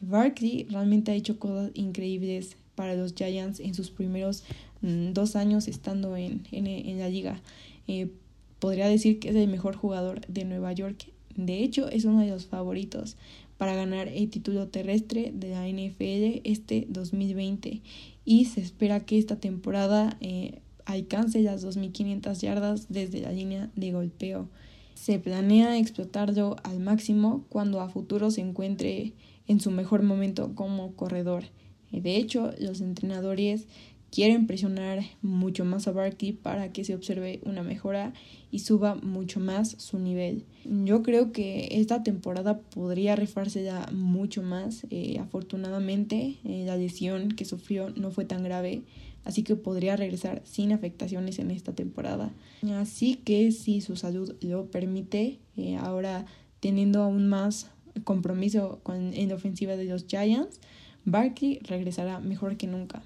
[0.00, 4.44] Barkley realmente ha hecho cosas increíbles para los Giants en sus primeros
[4.82, 7.40] mm, dos años estando en, en, la liga.
[7.86, 8.10] Eh,
[8.58, 11.06] podría decir que es el mejor jugador de Nueva York.
[11.36, 13.16] De hecho, es uno de los favoritos
[13.58, 17.80] para ganar el título terrestre de la NFL este 2020
[18.24, 23.92] y se espera que esta temporada eh, alcance las 2.500 yardas desde la línea de
[23.92, 24.48] golpeo.
[24.94, 29.12] Se planea explotarlo al máximo cuando a futuro se encuentre
[29.48, 31.44] en su mejor momento como corredor.
[31.90, 33.66] De hecho, los entrenadores
[34.12, 38.12] quieren presionar mucho más a Barkley para que se observe una mejora
[38.50, 40.44] y suba mucho más su nivel.
[40.66, 44.86] Yo creo que esta temporada podría rifarse ya mucho más.
[44.90, 48.82] Eh, afortunadamente, eh, la lesión que sufrió no fue tan grave,
[49.24, 52.30] así que podría regresar sin afectaciones en esta temporada.
[52.74, 56.26] Así que si su salud lo permite, eh, ahora
[56.60, 57.70] teniendo aún más
[58.04, 60.60] compromiso con, en la ofensiva de los Giants,
[61.06, 63.02] Barkley regresará mejor que nunca.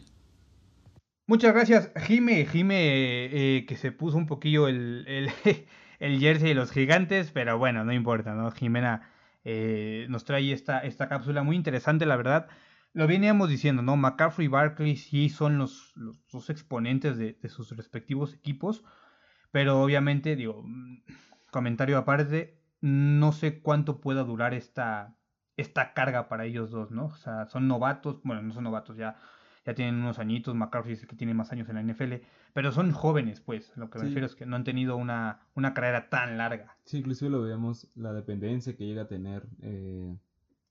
[1.28, 2.46] Muchas gracias, Jime.
[2.46, 2.76] Jime
[3.56, 5.30] eh, que se puso un poquillo el, el,
[5.98, 8.50] el, jersey de los gigantes, pero bueno, no importa, ¿no?
[8.52, 9.10] Jimena
[9.44, 12.48] eh, nos trae esta, esta cápsula muy interesante, la verdad.
[12.92, 13.96] Lo veníamos diciendo, ¿no?
[13.96, 18.84] McCaffrey y Barkley sí son los, los, exponentes de, de, sus respectivos equipos,
[19.50, 21.02] pero obviamente, digo, mm,
[21.50, 25.16] comentario aparte, no sé cuánto pueda durar esta,
[25.56, 27.06] esta carga para ellos dos, ¿no?
[27.06, 29.16] O sea, son novatos, bueno, no son novatos, ya,
[29.66, 32.14] ya tienen unos añitos, McCarthy dice que tiene más años en la NFL,
[32.54, 35.74] pero son jóvenes, pues, lo que me refiero es que no han tenido una, una
[35.74, 36.76] carrera tan larga.
[36.84, 40.16] Sí, inclusive lo veíamos, la dependencia que llega a tener eh,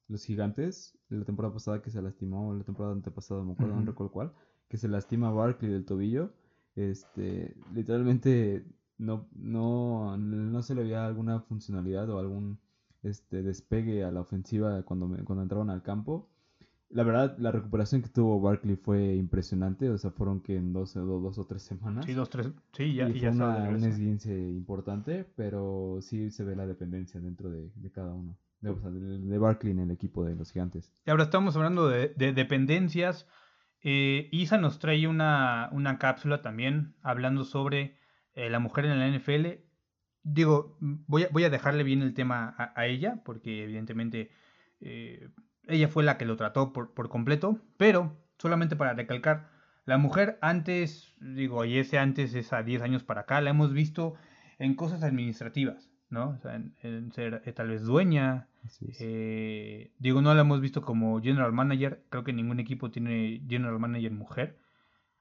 [0.08, 4.12] los gigantes, la temporada pasada que se lastimó, la temporada antepasada, me acuerdo, no recuerdo
[4.12, 4.34] cuál,
[4.70, 6.34] que se lastima Barkley del tobillo,
[6.76, 8.66] este, literalmente
[8.98, 12.60] no, no, no se le veía alguna funcionalidad o algún
[13.04, 16.30] este despegue a la ofensiva cuando, cuando entraron al campo.
[16.90, 20.94] La verdad, la recuperación que tuvo Barkley fue impresionante, o sea, fueron que en dos,
[20.94, 22.06] dos, o tres semanas.
[22.06, 26.56] Sí, dos, tres, sí, ya, y fue una, un esguince importante, pero sí se ve
[26.56, 30.94] la dependencia dentro de, cada uno, de, de, Barkley en el equipo de los gigantes.
[31.06, 33.28] Y ahora estamos hablando de, dependencias.
[33.82, 37.98] Eh, Isa nos trae una, una cápsula también hablando sobre
[38.34, 39.60] eh, la mujer en la NFL.
[40.24, 44.32] Digo, voy a, voy a dejarle bien el tema a, ella, porque evidentemente
[44.80, 45.30] eh,
[45.68, 49.50] ella fue la que lo trató por, por, completo, pero solamente para recalcar,
[49.86, 53.72] la mujer antes, digo, y ese antes es a 10 años para acá, la hemos
[53.72, 54.16] visto
[54.58, 56.30] en cosas administrativas, ¿no?
[56.30, 58.48] O sea, en, ser eh, tal vez dueña.
[60.00, 64.12] digo, no la hemos visto como general manager, creo que ningún equipo tiene general manager
[64.12, 64.60] mujer.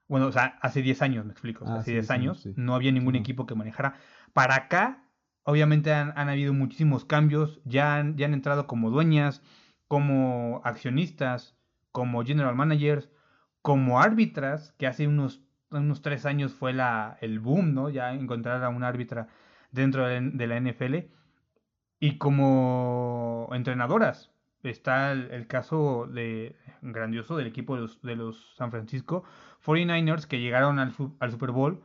[0.07, 1.65] Bueno, o sea, hace 10 años, me explico.
[1.67, 3.95] Ah, hace 10 años no había ningún equipo que manejara.
[4.33, 5.03] Para acá,
[5.43, 7.59] obviamente han, habido muchísimos cambios.
[7.65, 9.41] Ya han, ya han entrado como dueñas,
[9.87, 11.55] como accionistas,
[11.91, 13.09] como general managers,
[13.61, 17.89] como árbitras, que hace unos, unos 3 años fue la, el boom, ¿no?
[17.89, 19.27] Ya encontrar a una árbitra
[19.71, 20.95] dentro de, la NFL.
[21.99, 24.31] Y como entrenadoras.
[24.63, 29.23] Está el, caso de grandioso del equipo de los, de los San Francisco
[29.63, 31.83] 49ers que llegaron al, al Super Bowl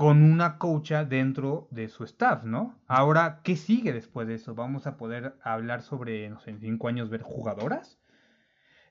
[0.00, 2.74] con una coacha dentro de su staff, ¿no?
[2.86, 4.54] Ahora, ¿qué sigue después de eso?
[4.54, 7.98] ¿Vamos a poder hablar sobre, no sé, en cinco años ver jugadoras?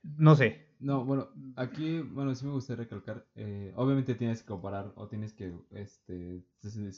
[0.04, 0.68] No sé.
[0.80, 5.34] No, bueno, aquí, bueno, sí me gustaría recalcar, eh, obviamente tienes que comparar o tienes
[5.34, 6.44] que, este,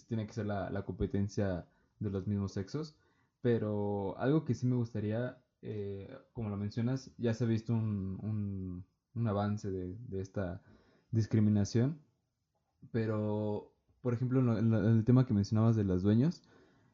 [0.09, 1.65] tiene que ser la, la, competencia
[1.99, 2.97] de los mismos sexos,
[3.39, 8.19] pero algo que sí me gustaría, eh, como lo mencionas, ya se ha visto un,
[8.21, 8.85] un,
[9.15, 10.61] un avance de, de esta
[11.11, 11.97] discriminación,
[12.91, 13.70] pero,
[14.01, 16.43] por ejemplo, en, el tema que mencionabas de las dueñas,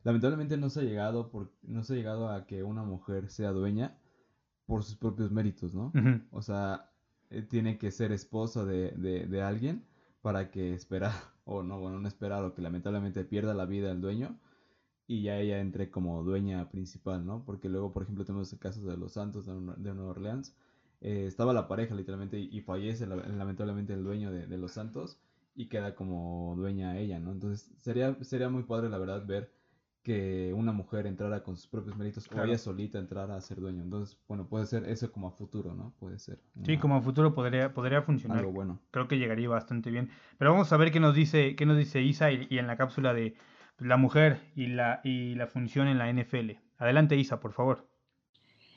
[0.04, 3.52] lamentablemente no se ha llegado por, no se ha llegado a que una mujer sea
[3.52, 3.98] dueña
[4.66, 5.92] por sus propios méritos, ¿no?
[6.32, 6.92] O sea,
[7.30, 9.86] eh, tiene que ser esposa de, de, alguien
[10.22, 11.14] para que esperar,
[11.46, 14.40] o no, bueno, no esperar, o que lamentablemente pierda la vida el dueño
[15.08, 17.46] y ya ella entre como dueña principal, ¿no?
[17.46, 20.56] Porque luego, por ejemplo, tenemos el caso de los Santos de, de Nueva Orleans,
[21.02, 25.20] eh, estaba la pareja literalmente y, fallece lamentablemente el dueño de, los Santos
[25.58, 27.32] y queda como dueña ella, ¿no?
[27.32, 29.52] Entonces sería, sería muy padre la verdad ver
[30.04, 32.44] que una mujer entrara con sus propios méritos Claro.
[32.44, 33.82] o ella solita entrara a ser dueño.
[33.84, 35.94] Entonces, bueno, puede ser eso como a futuro, ¿no?
[36.00, 36.40] Puede ser.
[36.64, 38.38] Sí, como a futuro podría, podría funcionar.
[38.38, 38.80] algo bueno.
[38.92, 40.10] Creo que llegaría bastante bien.
[40.38, 42.78] Pero vamos a ver qué nos dice, qué nos dice Isa y, y en la
[42.78, 43.36] cápsula de
[43.80, 46.52] la mujer y la, y la función en la NFL.
[46.78, 47.90] Adelante, Isa, por favor.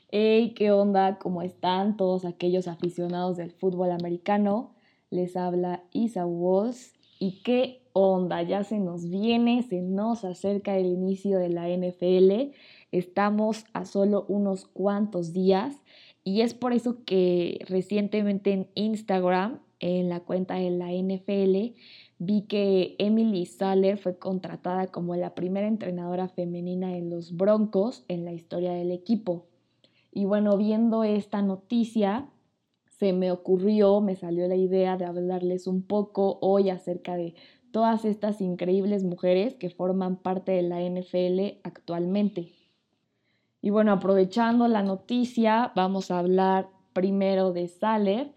[0.09, 1.17] Hey, ¿qué onda?
[1.19, 4.75] ¿Cómo están todos aquellos aficionados del fútbol americano?
[5.11, 6.93] Les habla Isa Walls.
[7.19, 8.41] ¿Y qué onda?
[8.41, 12.53] Ya se nos viene, se nos acerca el inicio de la NFL.
[12.91, 15.81] Estamos a solo unos cuantos días
[16.23, 21.75] y es por eso que recientemente en Instagram, en la cuenta de la NFL,
[22.19, 28.23] vi que Emily Saller fue contratada como la primera entrenadora femenina en los Broncos en
[28.23, 29.47] la historia del equipo.
[30.11, 32.29] Y bueno, viendo esta noticia,
[33.01, 37.33] se me ocurrió, me salió la idea de hablarles un poco hoy acerca de
[37.71, 42.51] todas estas increíbles mujeres que forman parte de la NFL actualmente.
[43.59, 48.35] Y bueno, aprovechando la noticia, vamos a hablar primero de Saler,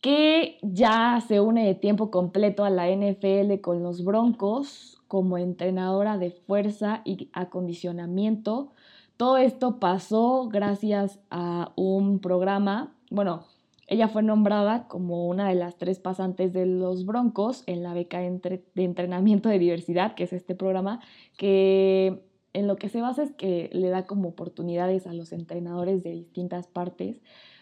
[0.00, 6.18] que ya se une de tiempo completo a la NFL con los Broncos como entrenadora
[6.18, 8.70] de fuerza y acondicionamiento.
[9.16, 13.44] Todo esto pasó gracias a un programa, bueno,
[13.86, 18.18] ella fue nombrada como una de las tres pasantes de los Broncos en la beca
[18.18, 21.00] de, entre- de entrenamiento de diversidad, que es este programa,
[21.36, 22.22] que
[22.52, 26.12] en lo que se basa es que le da como oportunidades a los entrenadores de
[26.12, 27.20] distintas partes.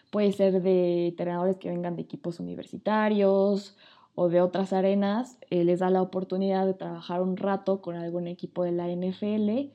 [0.09, 3.75] Puede ser de entrenadores que vengan de equipos universitarios
[4.15, 5.37] o de otras arenas.
[5.49, 9.71] eh, les da la oportunidad de trabajar un rato con algún equipo de la NFL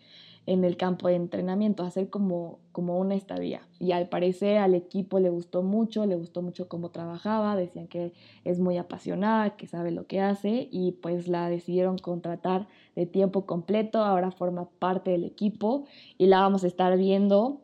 [0.47, 3.61] en el campo de entrenamiento, hacer como, como una estadía.
[3.79, 8.13] Y al parecer al equipo le gustó mucho, le gustó mucho cómo trabajaba, decían que
[8.45, 12.67] es muy apasionada, que sabe lo que hace y pues la decidieron contratar
[12.97, 15.85] de tiempo completo, ahora forma parte del equipo
[16.19, 17.61] y la vamos a estar viendo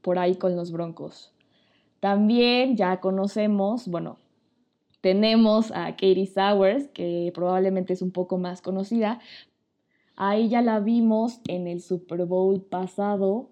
[0.00, 1.32] por ahí con los Broncos.
[2.00, 4.18] También ya conocemos, bueno,
[5.00, 9.20] tenemos a Katie Sowers, que probablemente es un poco más conocida,
[10.16, 13.50] a ella la vimos en el Super Bowl pasado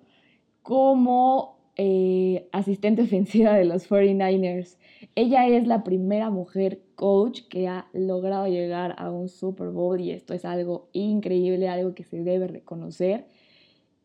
[0.62, 4.76] como eh, asistente ofensiva de los 49ers.
[5.14, 10.10] Ella es la primera mujer coach que ha logrado llegar a un Super Bowl y
[10.10, 13.26] esto es algo increíble, algo que se debe reconocer.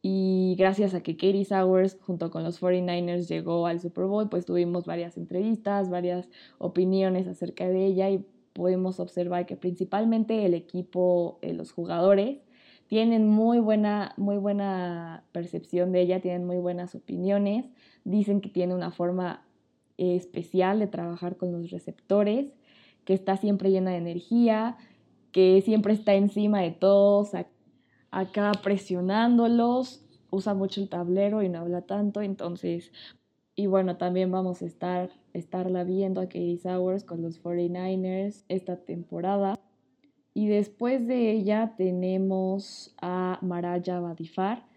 [0.01, 4.45] Y gracias a que Katie Sowers junto con los 49ers llegó al Super Bowl, pues
[4.45, 6.29] tuvimos varias entrevistas, varias
[6.59, 12.39] opiniones acerca de ella y podemos observar que principalmente el equipo, eh, los jugadores,
[12.87, 17.65] tienen muy buena, muy buena percepción de ella, tienen muy buenas opiniones,
[18.03, 19.43] dicen que tiene una forma
[19.97, 22.53] especial de trabajar con los receptores,
[23.05, 24.77] que está siempre llena de energía,
[25.31, 27.47] que siempre está encima de todos, ac-
[28.11, 32.91] acá presionándolos, usa mucho el tablero y no habla tanto, entonces,
[33.55, 38.77] y bueno, también vamos a estar, estarla viendo a Katie Sowers con los 49ers esta
[38.77, 39.59] temporada.
[40.37, 44.67] Y después de ella tenemos a Maraya Badifar,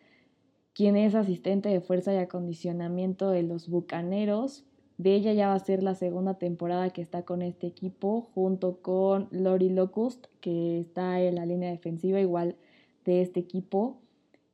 [0.72, 4.64] quien es asistente de fuerza y acondicionamiento de los Bucaneros.
[4.96, 8.80] De ella ya va a ser la segunda temporada que está con este equipo, junto
[8.80, 12.56] con Lori Locust, que está en la línea defensiva igual
[13.04, 13.98] de este equipo.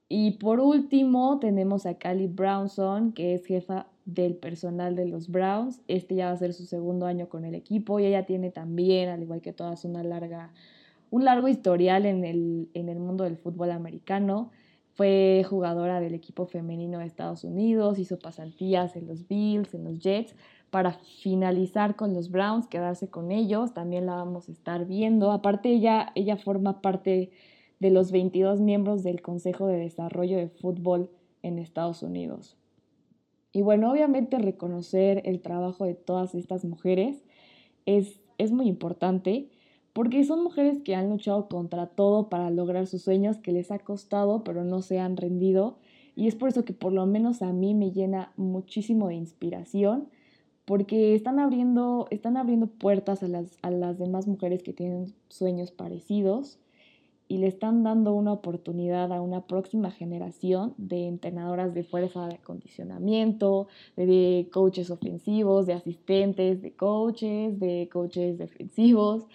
[0.09, 5.82] Y por último tenemos a Callie Brownson, que es jefa del personal de los Browns.
[5.86, 9.09] Este ya va a ser su segundo año con el equipo y ella tiene también,
[9.09, 10.52] al igual que todas, una larga
[11.16, 14.50] un largo historial en el, en el mundo del fútbol americano.
[14.92, 19.98] Fue jugadora del equipo femenino de Estados Unidos, hizo pasantías en los Bills, en los
[19.98, 20.34] Jets,
[20.70, 20.92] para
[21.22, 23.72] finalizar con los Browns, quedarse con ellos.
[23.72, 25.32] También la vamos a estar viendo.
[25.32, 27.30] Aparte, ella, ella forma parte
[27.80, 31.08] de los 22 miembros del Consejo de Desarrollo de Fútbol
[31.42, 32.58] en Estados Unidos.
[33.52, 37.24] Y bueno, obviamente reconocer el trabajo de todas estas mujeres
[37.86, 39.48] es, es muy importante
[39.97, 43.78] porque son mujeres que han luchado contra todo para lograr sus sueños, que les ha
[43.78, 45.78] costado, pero no se han rendido.
[46.14, 50.11] Y es por eso que por lo menos a mí me llena muchísimo de inspiración,
[50.66, 55.70] porque están abriendo, están abriendo puertas a las, a las demás mujeres que tienen sueños
[55.70, 56.59] parecidos
[57.26, 62.34] y le están dando una oportunidad a una próxima generación de entrenadoras de fuerza de
[62.34, 63.66] acondicionamiento,
[63.97, 69.26] de coaches ofensivos, de asistentes, de coaches, de coaches defensivos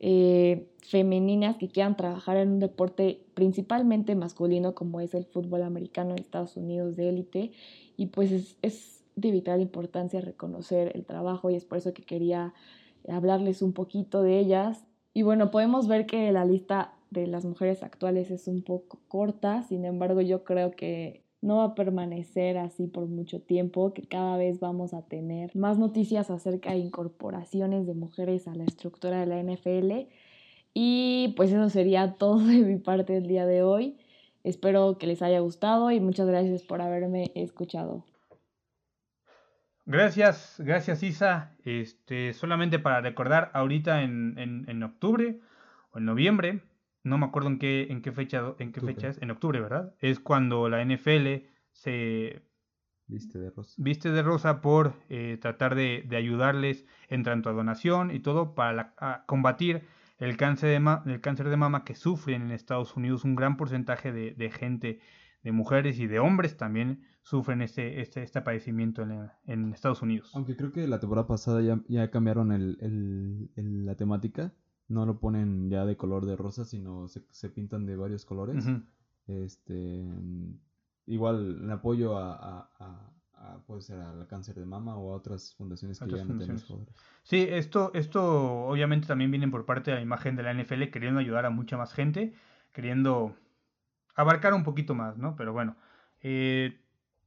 [0.00, 6.12] eh, femeninas que quieran trabajar en un deporte principalmente masculino como es el fútbol americano
[6.12, 7.52] en Estados Unidos de élite
[7.96, 12.04] y pues es, es, de vital importancia reconocer el trabajo y es por eso que
[12.04, 12.54] quería
[13.08, 14.84] hablarles un poquito de ellas.
[15.12, 19.64] Y bueno podemos ver que la lista de las mujeres actuales es un poco corta,
[19.64, 24.36] sin embargo yo creo que no va a permanecer así por mucho tiempo, que cada
[24.36, 29.26] vez vamos a tener más noticias acerca de incorporaciones de mujeres a la estructura de
[29.26, 30.08] la NFL.
[30.74, 33.98] Y pues eso sería todo de mi parte el día de hoy.
[34.44, 38.04] Espero que les haya gustado y muchas gracias por haberme escuchado.
[39.84, 41.56] Gracias, gracias Isa.
[41.64, 45.40] Este, solamente para recordar, ahorita en, en, octubre
[45.92, 46.60] o en noviembre,
[47.04, 49.94] no me acuerdo en qué, en qué fecha, en qué fecha es, en octubre, ¿verdad?
[50.00, 52.42] Es cuando la NFL se
[53.06, 57.52] viste de rosa, viste de rosa por eh, tratar de, de, ayudarles en tanto a
[57.52, 58.94] donación y todo para
[59.26, 59.82] combatir
[60.18, 64.12] el cáncer, de el cáncer de mama que sufren en Estados Unidos un gran porcentaje
[64.12, 65.00] de, de gente,
[65.42, 70.32] de mujeres y de hombres también sufren este, este, este padecimiento en, en, Estados Unidos.
[70.34, 72.78] Aunque creo que la temporada pasada ya, ya cambiaron el,
[73.54, 74.52] el, la temática.
[74.88, 78.66] No lo ponen ya de color de rosa, sino se, se pintan de varios colores.
[79.26, 80.06] Este
[81.08, 85.98] igual en apoyo a, a, puede ser al cáncer de mama o a otras fundaciones
[85.98, 86.58] que ya no tienen
[87.22, 91.20] Sí, esto, esto obviamente también viene por parte de la imagen de la NFL queriendo
[91.20, 92.34] ayudar a mucha más gente,
[92.72, 93.34] queriendo
[94.14, 95.36] abarcar un poquito más, ¿no?
[95.36, 95.76] Pero bueno,
[96.20, 96.80] eh,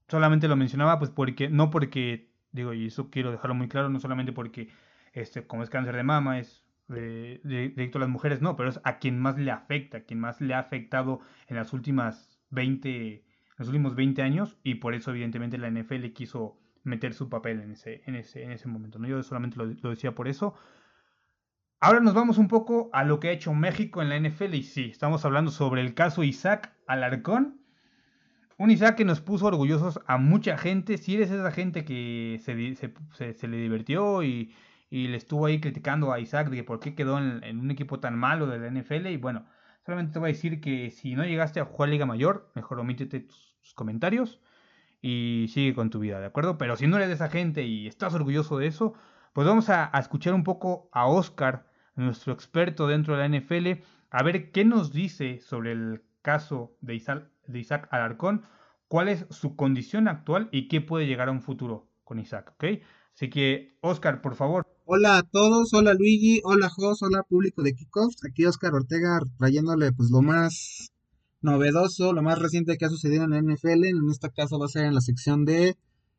[0.07, 3.99] solamente lo mencionaba pues porque, no porque, digo, y eso quiero dejarlo muy claro, no
[3.99, 4.69] solamente porque,
[5.13, 6.63] este, como es cáncer de mama, es
[6.93, 10.41] directo a las mujeres, no, pero es a quien más le afecta, a quien más
[10.41, 13.23] le ha afectado en las últimas 20,
[13.57, 17.71] los últimos 20 años, y por eso evidentemente la NFL quiso meter su papel en
[17.71, 19.07] ese, en ese, en ese momento, ¿no?
[19.07, 20.55] Yo solamente lo, lo decía por eso.
[21.79, 24.63] Ahora nos vamos un poco a lo que ha hecho México en la NFL, y
[24.63, 27.61] sí, estamos hablando sobre el caso Isaac Alarcón,
[28.61, 30.99] un Isaac que nos puso orgullosos a mucha gente.
[30.99, 34.53] Si eres esa gente que se, se, le divirtió y,
[34.91, 38.17] y, le estuvo ahí criticando a Isaac de por qué quedó en, un equipo tan
[38.17, 39.07] malo de la NFL.
[39.07, 39.45] Y bueno,
[39.85, 43.21] solamente te voy a decir que si no llegaste a jugar Liga Mayor, mejor omítete
[43.21, 44.39] tus, comentarios
[45.01, 46.57] y sigue con tu vida, ¿de acuerdo?
[46.57, 48.93] Pero si no eres de esa gente y estás orgulloso de eso,
[49.33, 53.83] pues vamos a, a escuchar un poco a Oscar, nuestro experto dentro de la NFL,
[54.09, 58.43] a ver qué nos dice sobre el caso de Isaac, de Isaac Alarcón,
[58.87, 62.65] cuál es su condición actual y qué puede llegar a un futuro con Isaac, ¿ok?
[63.15, 64.65] Así que, Oscar, por favor.
[64.93, 68.13] Hola a todos, hola Luigi, hola Jos, hola público de Kickoff.
[68.27, 70.91] Aquí Oscar Ortega trayéndole pues lo más
[71.39, 73.85] novedoso, lo más reciente que ha sucedido en la NFL.
[73.85, 75.77] En este caso va a ser en la sección de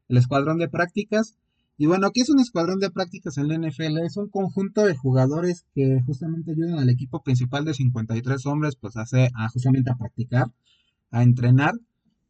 [0.08, 1.36] el escuadrón de prácticas.
[1.76, 3.98] Y bueno, ¿qué es un escuadrón de prácticas en la NFL?
[4.06, 8.96] Es un conjunto de jugadores que justamente ayudan al equipo principal de 53 hombres pues
[8.96, 9.04] a
[9.50, 10.50] justamente a practicar
[11.10, 11.74] a entrenar,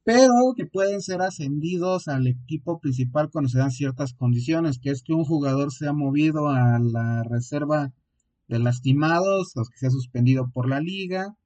[0.05, 5.03] pero que pueden ser ascendidos al equipo principal cuando se dan ciertas condiciones, que es
[5.03, 7.92] que un jugador sea movido a la reserva
[8.48, 11.36] de lastimados, los que sea suspendido por la liga,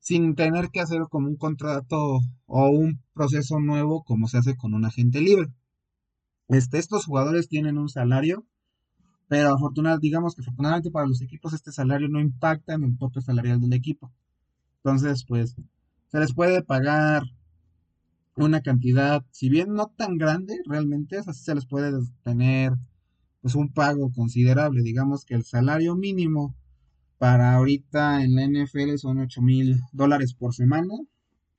[0.00, 4.74] sin tener que hacer como un contrato o un proceso nuevo como se hace con
[4.74, 5.48] un agente libre.
[6.48, 8.46] Este, estos jugadores tienen un salario,
[9.28, 13.20] pero afortunadamente, digamos que afortunadamente para los equipos este salario no impacta en el tope
[13.20, 14.12] salarial del equipo.
[14.82, 15.56] Entonces, pues
[16.10, 17.22] se les puede pagar
[18.38, 22.72] una cantidad, si bien no tan grande realmente, así se les puede tener
[23.40, 24.82] pues un pago considerable.
[24.82, 26.54] Digamos que el salario mínimo
[27.18, 30.94] para ahorita en la NFL son 8 mil dólares por semana,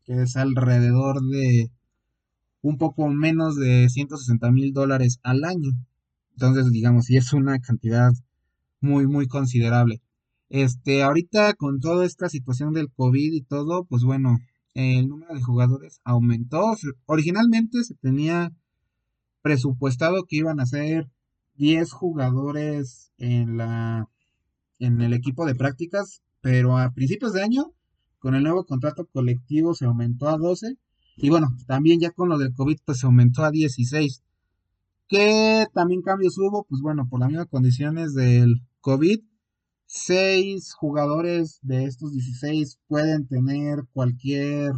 [0.06, 1.72] que es alrededor de
[2.62, 5.72] un poco menos de 160 mil dólares al año.
[6.34, 8.12] Entonces, digamos, sí es una cantidad
[8.82, 10.02] muy, muy considerable.
[10.50, 14.40] Este, ahorita con toda esta situación del COVID y todo, pues bueno,
[14.74, 16.76] el número de jugadores aumentó.
[17.06, 18.52] Originalmente se tenía
[19.42, 21.10] presupuestado que iban a ser
[21.56, 24.10] 10 jugadores en la
[24.80, 27.74] en el equipo de prácticas, pero a principios de año
[28.20, 30.78] con el nuevo contrato colectivo se aumentó a 12
[31.18, 34.24] y bueno, también ya con lo del COVID pues se aumentó a 16.
[35.10, 36.64] ¿Qué también cambios hubo?
[36.64, 39.20] Pues bueno, por las mismas condiciones del COVID
[39.92, 44.74] seis jugadores de estos 16 pueden tener cualquier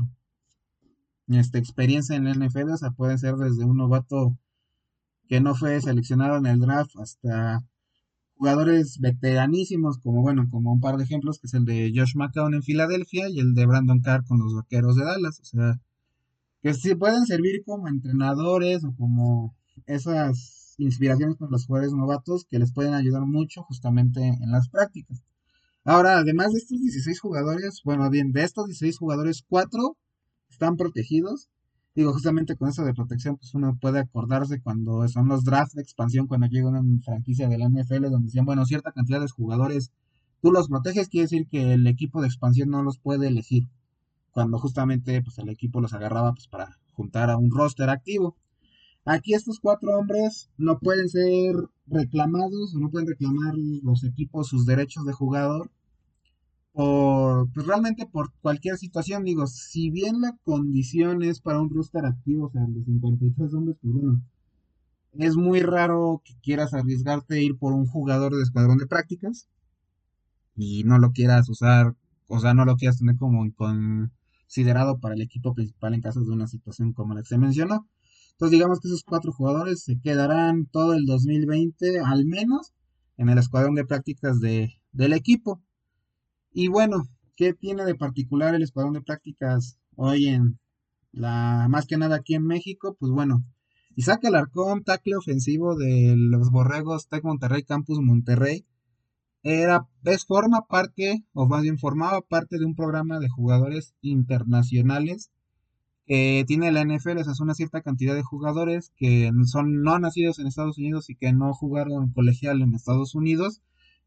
[1.27, 4.37] este, experiencia en la NFL, o sea, pueden ser desde un novato
[5.27, 7.61] que no fue seleccionado en el draft hasta
[8.37, 12.53] jugadores veteranísimos, como bueno, como un par de ejemplos, que es el de Josh McCown
[12.53, 15.81] en Filadelfia y el de Brandon Carr con los Vaqueros de Dallas, o sea,
[16.61, 19.53] que sí pueden servir como entrenadores o como
[19.87, 25.23] esas inspiraciones para los jugadores novatos que les pueden ayudar mucho justamente en las prácticas.
[25.83, 29.97] Ahora, además de estos 16 jugadores, bueno, bien, de estos 16 jugadores, 4
[30.49, 31.49] están protegidos.
[31.95, 35.81] Digo, justamente con eso de protección, pues uno puede acordarse cuando son los drafts de
[35.81, 39.91] expansión, cuando llega una franquicia de la NFL, donde decían, bueno, cierta cantidad de jugadores
[40.41, 43.69] tú los proteges, quiere decir que el equipo de expansión no los puede elegir.
[44.31, 48.35] Cuando justamente pues, el equipo los agarraba pues, para juntar a un roster activo.
[49.05, 51.55] Aquí estos cuatro hombres no pueden ser
[51.87, 55.71] reclamados o no pueden reclamar los equipos sus derechos de jugador
[56.73, 59.23] por, pues realmente por cualquier situación.
[59.23, 63.77] Digo, si bien la condición es para un roster activo, o sea, de 53 hombres,
[63.81, 64.21] pues bueno,
[65.13, 69.47] es muy raro que quieras arriesgarte a ir por un jugador de escuadrón de prácticas
[70.55, 71.95] y no lo quieras usar,
[72.27, 76.31] o sea, no lo quieras tener como considerado para el equipo principal en caso de
[76.31, 77.87] una situación como la que se mencionó.
[78.31, 82.73] Entonces digamos que esos cuatro jugadores se quedarán todo el 2020 al menos
[83.17, 85.61] en el escuadrón de prácticas de, del equipo.
[86.51, 87.03] Y bueno,
[87.35, 90.59] ¿qué tiene de particular el escuadrón de prácticas hoy en
[91.11, 92.95] la, más que nada aquí en México?
[92.99, 93.43] Pues bueno,
[93.95, 98.65] Isaac Alarcón, tackle ofensivo de los Borregos Tec Monterrey Campus Monterrey,
[99.43, 105.31] era, es, forma parte, o más bien formaba parte de un programa de jugadores internacionales
[106.45, 110.77] tiene la NFL, es una cierta cantidad de jugadores que son no nacidos en Estados
[110.77, 113.61] Unidos y que no jugaron colegial en Estados Unidos,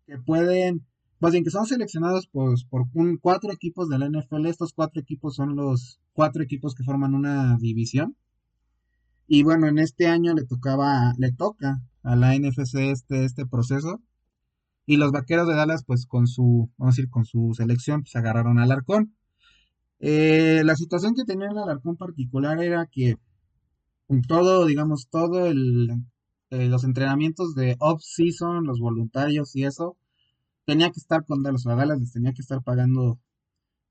[0.07, 0.85] que pueden,
[1.19, 5.01] pues bien, que son seleccionados pues, por un, cuatro equipos de la NFL, estos cuatro
[5.01, 8.17] equipos son los cuatro equipos que forman una división.
[9.27, 14.03] Y bueno, en este año le tocaba, le toca a la NFC este, este proceso.
[14.87, 18.15] Y los vaqueros de Dallas, pues con su, vamos a decir, con su selección, pues
[18.17, 19.15] agarraron al arcón.
[20.07, 23.17] Eh, la situación que tenía el Alarcón particular era que
[24.29, 25.89] todo, digamos, todo el,
[26.51, 29.97] eh, los entrenamientos de off-season, los voluntarios y eso,
[30.67, 33.19] tenía que estar con o Dallas les tenía que estar pagando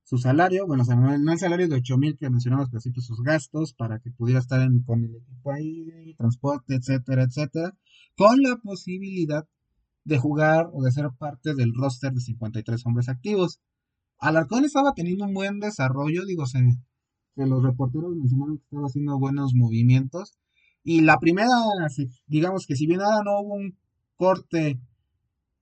[0.04, 2.92] su salario, bueno, o sea, no, el salario de 8 mil que mencionamos, pero sí
[2.92, 7.76] pues, sus gastos para que pudiera estar en, con el equipo ahí, transporte, etcétera, etcétera,
[8.16, 9.48] con la posibilidad
[10.04, 13.60] de jugar o de ser parte del roster de 53 hombres activos.
[14.24, 16.60] Alarcón estaba teniendo un buen desarrollo, digo, se,
[17.36, 20.38] los reporteros mencionaron que estaba haciendo buenos movimientos.
[20.82, 21.50] Y la primera,
[22.28, 23.78] digamos que si bien nada no hubo un
[24.16, 24.80] corte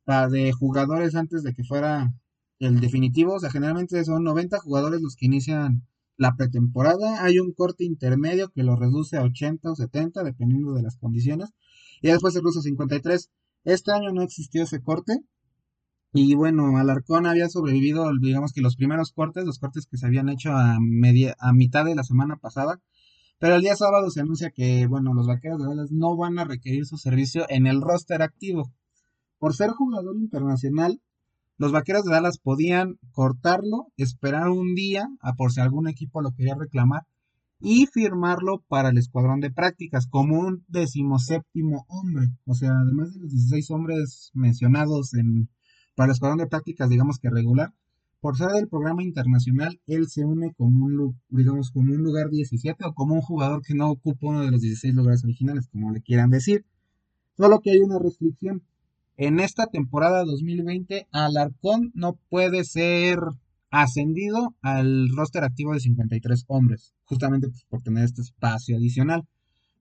[0.05, 2.13] de jugadores antes de que fuera
[2.59, 5.87] el definitivo, o sea, generalmente son 90 jugadores los que inician
[6.17, 7.23] la pretemporada.
[7.23, 11.49] Hay un corte intermedio que lo reduce a 80 o 70, dependiendo de las condiciones.
[12.01, 13.31] Y después se reduce a 53.
[13.63, 15.19] Este año no existió ese corte.
[16.13, 20.27] Y bueno, Alarcón había sobrevivido, digamos que los primeros cortes, los cortes que se habían
[20.27, 22.81] hecho a, media, a mitad de la semana pasada.
[23.39, 26.43] Pero el día sábado se anuncia que, bueno, los vaqueros de Dallas no van a
[26.43, 28.71] requerir su servicio en el roster activo.
[29.39, 31.01] Por ser jugador internacional,
[31.57, 36.33] los vaqueros de Dallas podían cortarlo, esperar un día a por si algún equipo lo
[36.33, 37.03] quería reclamar
[37.59, 42.27] y firmarlo para el escuadrón de prácticas como un decimoséptimo hombre.
[42.45, 45.49] O sea, además de los 16 hombres mencionados en
[45.95, 47.73] para el escuadrón de prácticas, digamos que regular,
[48.21, 50.95] por ser del programa internacional, él se une como un,
[52.03, 55.67] lugar 17 o como un jugador que no ocupa uno de los 16 lugares originales,
[55.67, 56.63] como le quieran decir.
[57.35, 58.61] Solo que hay una restricción.
[59.17, 63.17] En esta temporada 2020, Alarcón no puede ser
[63.71, 69.25] ascendido al roster activo de 53 hombres, justamente pues, por tener este espacio adicional.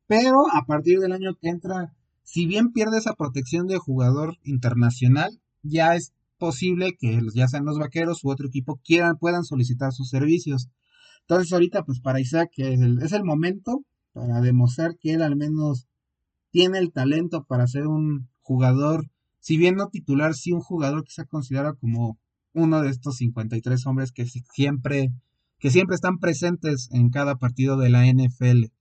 [0.07, 5.39] Pero a partir del año que entra, si bien pierde esa protección de jugador internacional,
[5.63, 10.09] ya es posible que ya sean los vaqueros u otro equipo quieran, puedan solicitar sus
[10.09, 10.69] servicios.
[11.23, 15.37] Entonces ahorita pues para Isaac es el, es el momento para demostrar que él al
[15.37, 15.87] menos
[16.51, 21.13] tiene el talento para ser un jugador, si bien no titular, sí un jugador que
[21.13, 22.19] se considera como
[22.53, 25.13] uno de estos 53 hombres que siempre,
[25.59, 28.73] que siempre están presentes en cada partido de la NFL.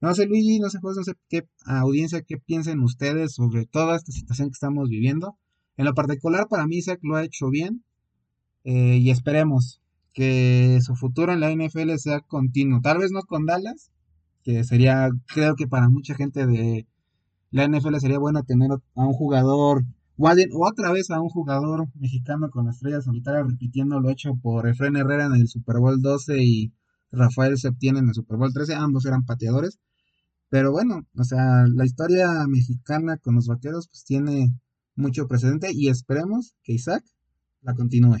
[0.00, 4.12] No sé, Luigi, no sé, no sé qué audiencia, qué piensen ustedes sobre toda esta
[4.12, 5.36] situación que estamos viviendo.
[5.76, 7.84] En lo particular, para mí, Isaac lo ha hecho bien
[8.64, 9.80] eh, y esperemos
[10.12, 12.80] que su futuro en la NFL sea continuo.
[12.80, 13.90] Tal vez no con Dallas,
[14.42, 16.86] que sería, creo que para mucha gente de
[17.50, 19.84] la NFL sería bueno tener a un jugador,
[20.18, 24.96] o otra vez a un jugador mexicano con estrella solitaria repitiendo lo hecho por Efren
[24.96, 26.72] Herrera en el Super Bowl 12 y
[27.10, 29.78] Rafael Septién en el Super Bowl 13, ambos eran pateadores.
[30.48, 34.54] Pero bueno, o sea, la historia mexicana con los vaqueros pues tiene
[34.94, 37.04] mucho precedente y esperemos que Isaac
[37.62, 38.18] la continúe.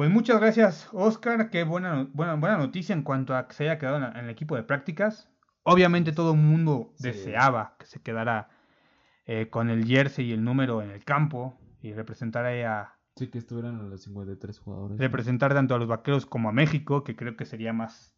[0.00, 1.50] Pues muchas gracias, Oscar.
[1.50, 4.56] Qué buena, buena, buena noticia en cuanto a que se haya quedado en, el equipo
[4.56, 5.28] de prácticas.
[5.62, 8.48] Obviamente todo el mundo deseaba que se quedara
[9.26, 12.48] eh, con el jersey y el número en el campo y representara
[12.80, 12.98] a...
[13.16, 14.98] Sí, que estuvieran los 53 jugadores.
[14.98, 18.14] Representar tanto a los vaqueros como a México, que creo que sería más,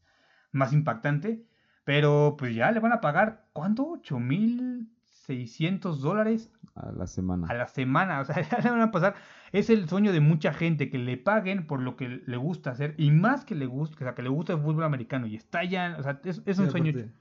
[0.52, 1.44] más impactante.
[1.84, 3.86] Pero pues ya le van a pagar, ¿cuánto?
[3.88, 7.48] ¿8.600 dólares A la semana.
[7.48, 8.20] a la semana?
[8.20, 9.14] O sea, ya le van a pasar.
[9.52, 12.94] Es el sueño de mucha gente que le paguen por lo que le gusta hacer
[12.98, 15.64] y más que le gusta, o sea, que le gusta el fútbol americano y está
[15.64, 17.12] ya, o sea, es, es un Sí, sueño, aparte-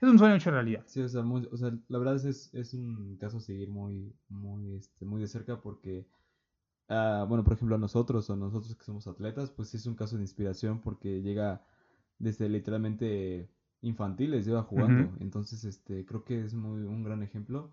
[0.00, 0.82] es un sueño hecho realidad.
[0.84, 4.14] Sí, o sea, muy- o sea, la verdad es, es un caso a seguir muy,
[4.28, 6.06] muy, este, muy de cerca porque,
[6.88, 9.94] ah, bueno, por ejemplo, a nosotros o nosotros que somos atletas, pues sí es un
[9.96, 11.62] caso de inspiración porque llega
[12.18, 13.50] desde literalmente
[13.82, 15.14] infantiles, lleva jugando.
[15.20, 17.70] Entonces, este, creo que es muy, un gran ejemplo.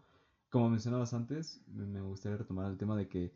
[0.49, 3.33] Como mencionabas antes, me gustaría retomar el tema de que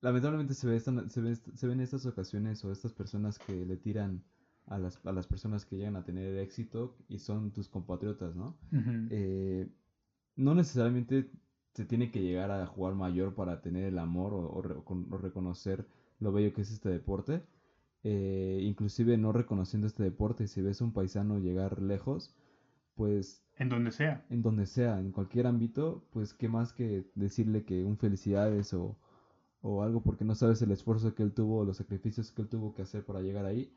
[0.00, 3.76] lamentablemente se ve esta- se ve se ven estas ocasiones o estas personas que le
[3.76, 4.22] tiran
[4.66, 8.56] a las, a las personas que llegan a tener éxito y son tus compatriotas, ¿no?
[9.08, 9.68] Eh,
[10.36, 11.30] no necesariamente
[11.74, 14.62] se tiene que llegar a jugar mayor para tener el amor o, o
[15.18, 15.86] reconocer
[16.20, 17.42] lo bello que es este deporte.
[18.04, 22.34] Eh, inclusive no reconociendo este deporte, si ves a un paisano llegar lejos,
[22.96, 24.24] pues En donde sea.
[24.30, 28.96] en donde sea, en cualquier ámbito, pues qué más que decirle que un felicidades o,
[29.62, 32.74] o algo porque no sabes el esfuerzo que él tuvo, los sacrificios que él tuvo
[32.74, 33.72] que hacer para llegar ahí.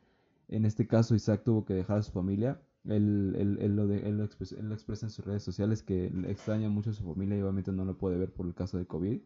[0.47, 2.61] En este caso, Isaac tuvo que dejar a su familia.
[2.86, 5.84] Él, él, él lo, de- él lo expres- él lo expresa en sus redes sociales
[5.84, 8.78] que extraña mucho a su familia y obviamente no lo puede ver por el caso
[8.78, 9.21] de COVID.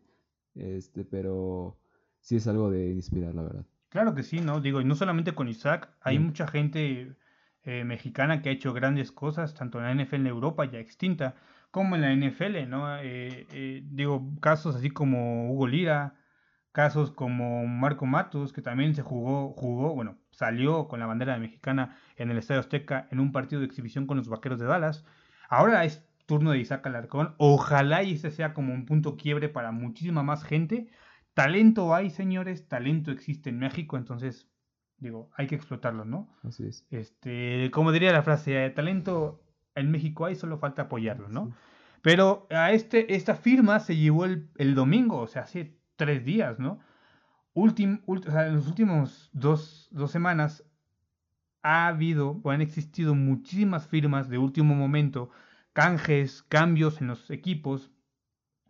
[0.55, 1.77] Este, pero
[2.21, 3.65] sí es algo de inspirar, la verdad.
[3.91, 4.61] Claro que sí, ¿no?
[4.61, 6.23] Digo, y no solamente con Isaac, hay Mm.
[6.25, 7.15] mucha gente
[7.63, 11.35] eh, mexicana que ha hecho grandes cosas, tanto en la NFL en Europa ya extinta,
[11.71, 12.97] como en la NFL, ¿no?
[12.97, 16.15] Eh, eh, digo, casos así como Hugo Lira,
[16.71, 21.97] casos como Marco Matos, que también se jugó, jugó, bueno, salió con la bandera mexicana
[22.15, 25.05] en el Estadio Azteca en un partido de exhibición con los Vaqueros de Dallas.
[25.49, 27.35] Ahora es turno de Isaac Alarcón.
[27.37, 30.89] Ojalá y ese sea como un punto quiebre para muchísima más gente.
[31.33, 34.47] Talento hay, señores, talento existe en México, entonces,
[34.97, 36.29] digo, hay que explotarlo, ¿no?
[36.43, 36.85] Así es.
[36.91, 39.41] Este, como diría la frase, talento
[39.75, 41.53] en México hay, solo falta apoyarlo, ¿no?
[42.01, 46.59] Pero a este, esta firma se llevó el, el domingo, o sea, hace tres días,
[46.59, 46.79] ¿no?
[47.53, 50.63] Ultim- ult- o sea, en los últimos dos, dos semanas
[51.61, 55.29] ha habido o han existido muchísimas firmas de último momento,
[55.73, 57.91] canjes, cambios en los equipos.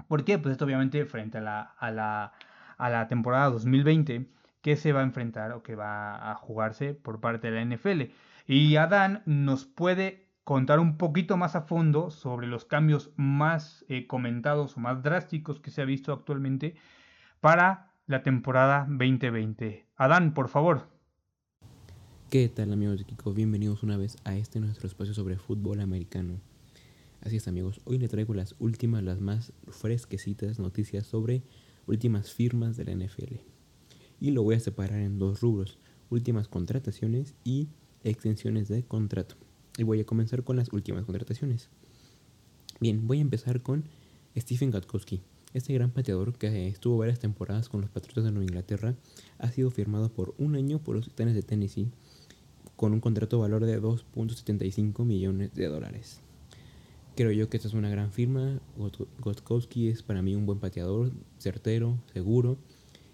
[0.07, 0.37] ¿Por qué?
[0.37, 2.33] Pues esto obviamente frente a la, a la,
[2.81, 4.27] a la temporada 2020
[4.61, 8.11] que se va a enfrentar o que va a jugarse por parte de la NFL.
[8.47, 14.07] Y Adán nos puede contar un poquito más a fondo sobre los cambios más eh,
[14.07, 16.75] comentados o más drásticos que se ha visto actualmente
[17.39, 19.85] para la temporada 2020.
[19.95, 20.87] Adán, por favor.
[22.31, 23.31] ¿Qué tal amigos de Kiko?
[23.33, 26.39] Bienvenidos una vez a este nuestro espacio sobre fútbol americano.
[27.21, 31.43] Así es amigos, hoy les traigo las últimas, las más fresquecitas noticias sobre
[31.87, 33.35] últimas firmas de la NFL.
[34.19, 35.77] Y lo voy a separar en dos rubros,
[36.09, 37.67] últimas contrataciones y
[38.03, 39.35] extensiones de contrato.
[39.77, 41.69] Y voy a comenzar con las últimas contrataciones.
[42.79, 43.85] Bien, voy a empezar con
[44.37, 45.21] Stephen Gatkowski.
[45.53, 48.95] Este gran pateador que estuvo varias temporadas con los Patriotas de Nueva Inglaterra
[49.37, 51.89] ha sido firmado por un año por los Titanes de Tennessee
[52.75, 56.21] con un contrato valor de 2.75 millones de dólares.
[57.15, 58.59] Creo yo que esta es una gran firma.
[58.77, 62.57] Got- Gotkowski es para mí un buen pateador, certero, seguro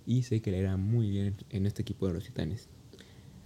[0.05, 2.69] y sé que le irá muy bien en este equipo de los Titanes.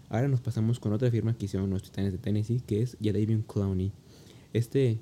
[0.10, 3.44] Ahora nos pasamos con otra firma que hicieron los Titanes de Tennessee, que es Jadavion
[3.44, 3.92] Clowney.
[4.54, 5.00] Este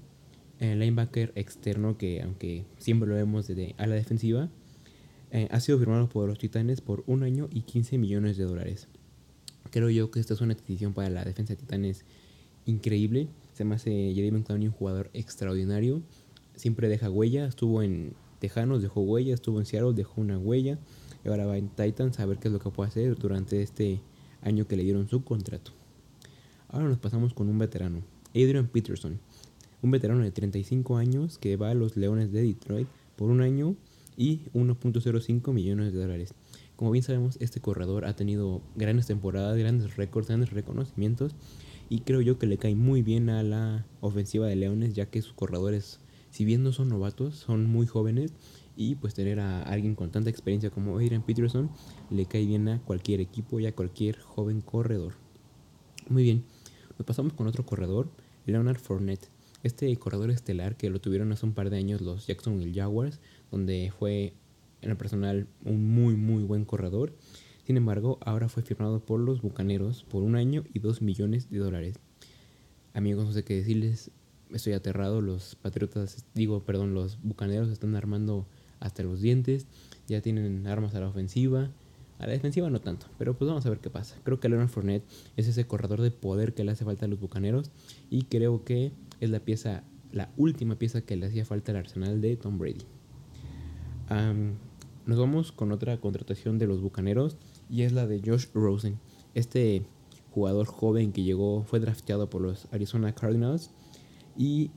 [0.60, 4.50] eh, linebacker externo que, aunque siempre lo vemos desde a la defensiva,
[5.32, 8.88] eh, ha sido firmado por los Titanes por un año y 15 millones de dólares.
[9.72, 12.06] Creo yo que esta es una adquisición para la defensa de Titanes
[12.66, 13.28] increíble.
[13.60, 14.14] Se me hace
[14.46, 16.02] Clowney un jugador extraordinario.
[16.56, 17.46] Siempre deja huella.
[17.46, 19.34] Estuvo en Tejanos, dejó huella.
[19.34, 20.80] Estuvo en Seattle, dejó una huella.
[21.26, 24.00] Y ahora va en Titans a ver qué es lo que puede hacer durante este
[24.44, 25.72] año que le dieron su contrato.
[26.70, 29.20] Ahora nos pasamos con un veterano, Adrian Peterson.
[29.82, 32.88] Un veterano de 35 años que va a los Leones de Detroit
[33.18, 33.76] por un año
[34.16, 36.34] y 1.05 millones de dólares.
[36.78, 41.36] Como bien sabemos, este corredor ha tenido grandes temporadas, grandes récords, grandes reconocimientos
[41.90, 45.22] y creo yo que le cae muy bien a la ofensiva de Leones ya que
[45.22, 48.34] sus corredores, si bien no son novatos, son muy jóvenes
[48.76, 51.70] y pues tener a alguien con tanta experiencia como Adrian Peterson
[52.12, 55.16] le cae bien a cualquier equipo y a cualquier joven corredor.
[56.08, 56.46] Muy bien,
[56.98, 58.10] nos pasamos con otro corredor,
[58.46, 59.30] Leonard Fournette.
[59.64, 63.20] Este corredor estelar que lo tuvieron hace un par de años los Jacksonville Jaguars,
[63.52, 64.34] donde fue
[64.82, 67.14] en el personal un muy muy buen corredor.
[67.70, 71.60] Sin embargo, ahora fue firmado por los Bucaneros por un año y dos millones de
[71.60, 72.00] dólares.
[72.96, 74.10] Amigos, no sé qué decirles,
[74.50, 75.22] estoy aterrado.
[75.22, 78.48] Los Patriotas, digo, perdón, los Bucaneros están armando
[78.80, 79.68] hasta los dientes.
[80.08, 81.70] Ya tienen armas a la ofensiva.
[82.18, 84.16] A la defensiva no tanto, pero pues vamos a ver qué pasa.
[84.24, 85.06] Creo que Leonard Fournette
[85.38, 87.70] es ese corredor de poder que le hace falta a los Bucaneros
[88.10, 92.20] y creo que es la pieza, la última pieza que le hacía falta al arsenal
[92.20, 92.88] de Tom Brady.
[95.06, 97.38] nos vamos con otra contratación de los Bucaneros
[97.70, 99.00] y es la de Josh Rosen.
[99.34, 99.86] Este
[100.32, 103.72] jugador joven que llegó, fue drafteado por los Arizona Cardinals
[104.38, 104.72] y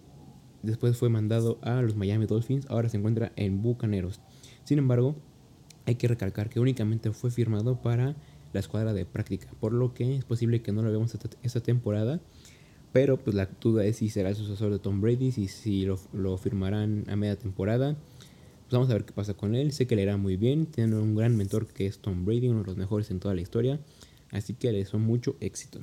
[0.63, 4.21] después fue mandado a los Miami Dolphins, ahora se encuentra en Bucaneros.
[4.65, 5.17] Sin embargo,
[5.87, 8.17] hay que recalcar que únicamente fue firmado para
[8.53, 12.21] la escuadra de práctica, por lo que es posible que no lo veamos esta, temporada.
[12.93, 16.37] Pero pues la duda es si será el sucesor de Tom Brady, si, si lo,
[16.37, 17.97] firmarán a media temporada.
[18.73, 19.73] Vamos a ver qué pasa con él.
[19.73, 20.67] Sé que le irá muy bien.
[20.67, 23.41] Tiene un gran mentor que es Tom Brady, uno de los mejores en toda la
[23.41, 23.79] historia.
[24.31, 25.81] Así que le deseo mucho éxito.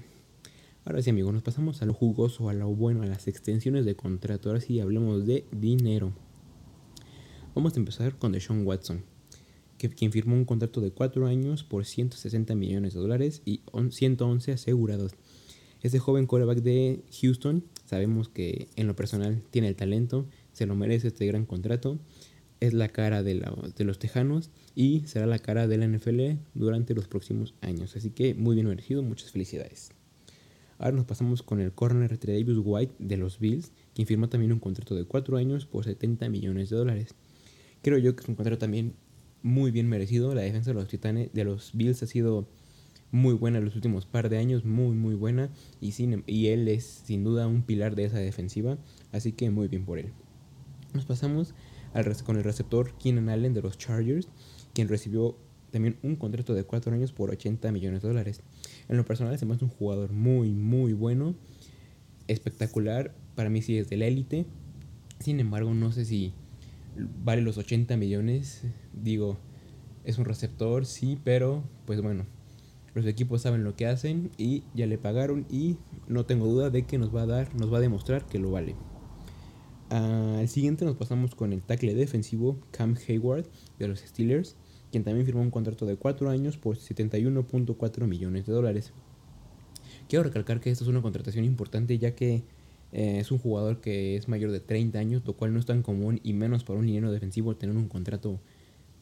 [0.85, 3.95] Ahora sí, amigos, nos pasamos a lo jugoso, a lo bueno, a las extensiones de
[3.95, 4.49] contrato.
[4.49, 6.13] Ahora sí, hablemos de dinero.
[7.53, 9.03] Vamos a empezar con Deshaun Watson
[9.79, 14.51] que, quien firmó un contrato de 4 años por 160 millones de dólares y 111
[14.51, 15.13] asegurados.
[15.81, 20.75] Este joven quarterback de Houston, sabemos que en lo personal tiene el talento, se lo
[20.75, 21.97] merece este gran contrato,
[22.59, 23.41] es la cara de,
[23.75, 27.95] de los Tejanos y será la cara de la NFL durante los próximos años.
[27.95, 29.91] Así que muy bien merecido, muchas felicidades.
[30.77, 34.59] Ahora nos pasamos con el corner Davis White de los Bills, quien firmó también un
[34.59, 37.15] contrato de 4 años por 70 millones de dólares.
[37.81, 38.93] Creo yo que es un contrato también
[39.41, 40.33] muy bien merecido.
[40.33, 42.47] La defensa de los Titanes, de los Bills ha sido
[43.11, 45.49] muy buena en los últimos par de años, muy muy buena
[45.81, 45.93] y,
[46.27, 48.77] y él es sin duda un pilar de esa defensiva,
[49.11, 50.13] así que muy bien por él.
[50.93, 51.53] Nos pasamos
[51.93, 54.27] al, con el receptor Keenan Allen de los Chargers,
[54.73, 55.37] quien recibió
[55.71, 58.41] también un contrato de 4 años por 80 millones de dólares.
[58.87, 61.35] En lo personal se me hace un jugador muy muy bueno,
[62.27, 64.45] espectacular, para mí sí es de la élite,
[65.19, 66.33] sin embargo no sé si
[67.23, 68.63] vale los 80 millones.
[68.93, 69.37] Digo,
[70.03, 72.25] es un receptor, sí, pero pues bueno,
[72.93, 75.77] los equipos saben lo que hacen y ya le pagaron y
[76.07, 78.51] no tengo duda de que nos va a dar, nos va a demostrar que lo
[78.51, 78.75] vale.
[79.89, 83.45] Al siguiente nos pasamos con el tackle defensivo Cam Hayward
[83.79, 84.55] de los Steelers,
[84.91, 88.91] quien también firmó un contrato de 4 años por 71.4 millones de dólares.
[90.07, 92.43] Quiero recalcar que esta es una contratación importante ya que
[92.91, 95.83] eh, es un jugador que es mayor de 30 años, lo cual no es tan
[95.83, 98.39] común y menos para un liniero defensivo tener un contrato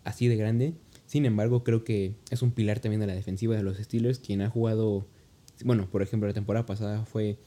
[0.03, 0.73] así de grande.
[1.05, 4.41] Sin embargo, creo que es un pilar también de la defensiva de los Steelers, quien
[4.41, 5.05] ha jugado,
[5.63, 7.37] bueno, por ejemplo, la temporada pasada fue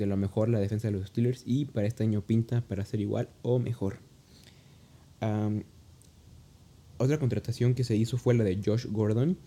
[0.00, 3.00] de lo mejor la defensa de los Steelers y para este año pinta para ser
[3.00, 3.98] igual o mejor.
[6.98, 9.38] otra contratación que se hizo fue la de Josh Gordon,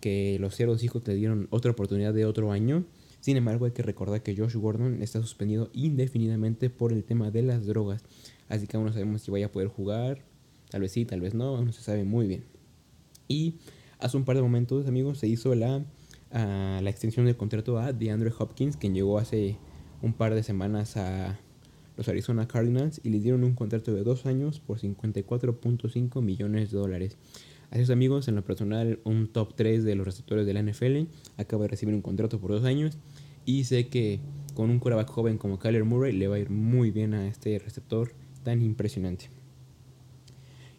[0.00, 2.84] que los Ceros hijos le dieron otra oportunidad de otro año
[3.24, 7.40] sin embargo, hay que recordar que Josh Gordon está suspendido indefinidamente por el tema de
[7.40, 8.04] las drogas.
[8.50, 10.22] Así que aún no sabemos si vaya a poder jugar.
[10.68, 12.44] Tal vez sí, tal vez no, no se sabe muy bien.
[13.26, 13.54] Y
[13.98, 15.82] hace un par de momentos, amigos, se hizo la,
[16.32, 19.56] ah, la extensión del contrato a DeAndre Hopkins, quien llegó hace
[20.04, 21.40] un par de semanas a
[21.96, 26.78] los Arizona Cardinals y le dieron un contrato de dos años por 54.5 millones de
[26.78, 27.16] dólares.
[27.70, 31.08] Así es amigos, en lo personal un top 3 de los receptores de la NFL
[31.38, 32.98] acaba de recibir un contrato por dos años
[33.46, 34.20] y sé que
[34.52, 37.58] con un quarterback joven como Kyler Murray le va a ir muy bien a este
[37.58, 39.30] receptor tan impresionante.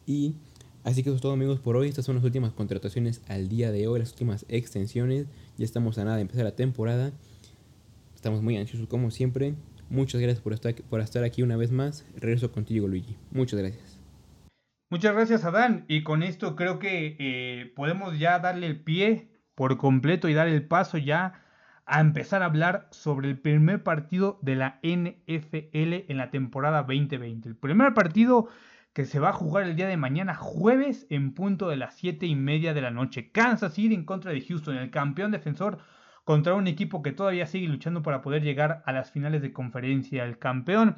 [0.05, 0.35] Y
[0.83, 1.89] así que eso es todo amigos por hoy.
[1.89, 5.25] Estas son las últimas contrataciones al día de hoy, las últimas extensiones.
[5.57, 7.11] Ya estamos a nada de empezar la temporada.
[8.25, 9.53] Estamos muy ansiosos como siempre.
[9.87, 12.07] Muchas gracias por estar, por estar aquí una vez más.
[12.15, 13.15] Regreso contigo Luigi.
[13.29, 14.01] Muchas gracias.
[14.89, 15.85] Muchas gracias Adán.
[15.87, 20.47] Y con esto creo que eh, podemos ya darle el pie por completo y dar
[20.47, 21.43] el paso ya
[21.85, 27.49] a empezar a hablar sobre el primer partido de la NFL en la temporada 2020.
[27.49, 28.47] El primer partido
[28.93, 32.25] que se va a jugar el día de mañana, jueves, en punto de las 7
[32.25, 33.29] y media de la noche.
[33.31, 35.77] Kansas City en contra de Houston, el campeón defensor
[36.25, 40.25] contra un equipo que todavía sigue luchando para poder llegar a las finales de conferencia.
[40.25, 40.97] El campeón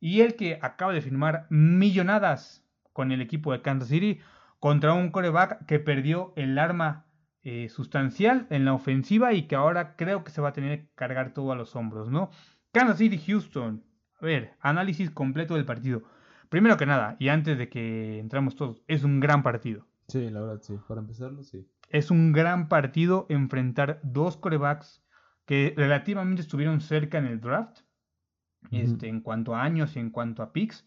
[0.00, 2.64] y el que acaba de firmar millonadas
[2.94, 4.20] con el equipo de Kansas City
[4.60, 7.06] contra un coreback que perdió el arma
[7.42, 10.94] eh, sustancial en la ofensiva y que ahora creo que se va a tener que
[10.94, 12.30] cargar todo a los hombros, ¿no?
[12.72, 13.84] Kansas City, Houston.
[14.20, 16.02] A ver, análisis completo del partido.
[16.48, 19.86] Primero que nada, y antes de que entramos todos, es un gran partido.
[20.08, 20.78] Sí, la verdad, sí.
[20.86, 21.68] Para empezarlo, sí.
[21.88, 25.02] Es un gran partido enfrentar dos corebacks
[25.46, 27.80] que relativamente estuvieron cerca en el draft,
[28.70, 30.86] este, en cuanto a años y en cuanto a picks.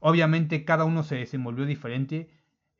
[0.00, 2.30] Obviamente cada uno se desenvolvió diferente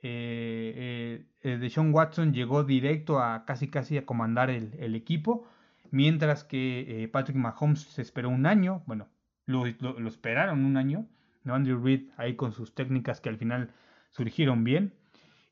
[0.03, 5.47] eh, eh, de Sean Watson llegó directo a casi casi a comandar el, equipo,
[5.91, 9.09] mientras que eh, Patrick Mahomes se esperó un año, bueno,
[9.47, 11.07] lo, esperaron un año,
[11.45, 11.55] ¿no?
[11.55, 13.73] Andrew Reid ahí con sus técnicas que al final
[14.11, 14.95] surgieron bien,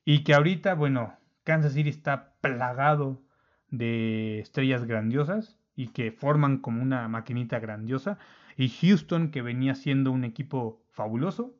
[0.03, 1.13] y que ahorita, bueno,
[1.49, 3.23] Kansas City está plagado
[3.71, 8.19] de estrellas grandiosas y que forman como una maquinita grandiosa.
[8.55, 11.55] Y Houston, que venía siendo un equipo fabuloso,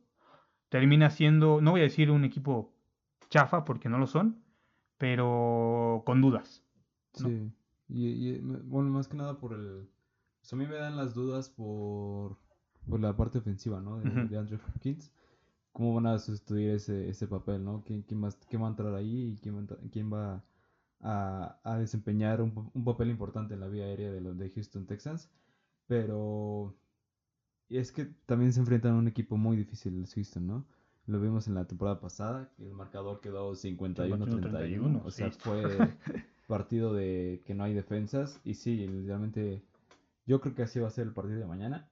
[0.69, 2.71] termina siendo, no voy a decir un equipo
[3.31, 4.43] chafa porque no lo son,
[4.99, 6.63] pero con dudas.
[7.21, 7.29] ¿no?
[7.29, 7.51] Sí.
[7.87, 9.89] Y, y, bueno, más que nada por el...
[10.39, 12.37] pues a mí me dan las dudas por,
[12.87, 13.97] por la parte ofensiva, ¿no?
[14.01, 15.11] De Andrew Hopkins.
[15.79, 17.83] ¿Cómo van a sustituir ese, ese papel, ¿no?
[17.85, 20.43] ¿Quién, quién, va, quién va a entrar ahí y quién va a, quién va
[20.99, 24.85] a, a desempeñar un, un papel importante en la vía aérea de los de Houston
[24.85, 25.29] Texans?
[25.87, 26.75] Pero
[27.69, 30.65] y es que también se enfrentan a un equipo muy difícil, Houston, ¿no?
[31.05, 34.27] Lo vimos en la temporada pasada, que el marcador quedó 51-31.
[34.27, 35.39] 51-31, O sea, sí.
[35.39, 35.63] fue
[36.47, 38.41] partido de que no hay defensas.
[38.43, 39.63] Y sí, realmente
[40.25, 41.89] yo creo que así va a ser el partido de mañana.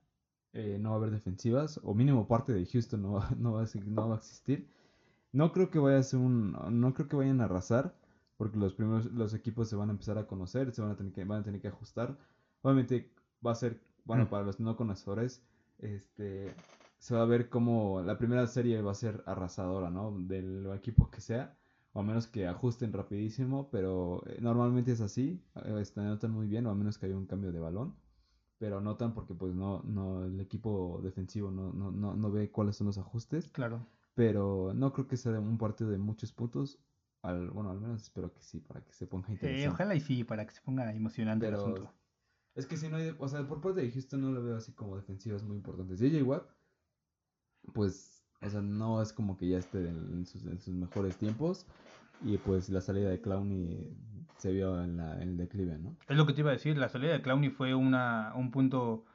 [0.60, 3.62] Eh, no va a haber defensivas, o mínimo parte de Houston no va, no va,
[3.64, 4.68] a, no va a existir.
[5.32, 7.94] No creo que vaya a ser un, no creo que vayan a arrasar,
[8.38, 11.14] porque los primeros, los equipos se van a empezar a conocer, se van a tener
[11.14, 12.18] que, van a tener que ajustar.
[12.64, 13.12] Obviamente
[13.46, 14.28] va a ser, bueno, Mm.
[14.30, 15.44] para los no conocedores,
[15.80, 16.56] este,
[16.98, 20.12] se va a ver como la primera serie va a ser arrasadora, ¿no?
[20.20, 21.56] Del equipo que sea,
[21.94, 26.48] o a menos que ajusten rapidísimo, pero eh, normalmente es así, eh, este, notan muy
[26.48, 27.94] bien, o a menos que haya un cambio de balón,
[28.58, 32.76] pero notan porque pues no, no, el equipo defensivo no, no, no, no ve cuáles
[32.78, 33.86] son los ajustes, Claro.
[34.16, 36.80] pero no creo que sea un partido de muchos puntos,
[37.22, 39.66] al, bueno, al menos espero que sí, para que se ponga interesante.
[39.66, 41.92] Eh, ojalá y sí, para que se ponga emocionante el asunto.
[42.56, 44.72] es que si no hay, o sea, por parte de Houston no lo veo así
[44.74, 46.00] como defensivas muy importantes.
[46.00, 46.48] JJ Watt,
[47.74, 51.18] pues, o sea, no es como que ya esté en, en sus, en sus mejores
[51.18, 51.66] tiempos.
[52.24, 53.96] Y pues la salida de Clowney
[54.38, 55.98] se vio en, la, en el declive, ¿no?
[56.08, 59.06] Es lo que te iba a decir, la salida de Clowney fue una, un punto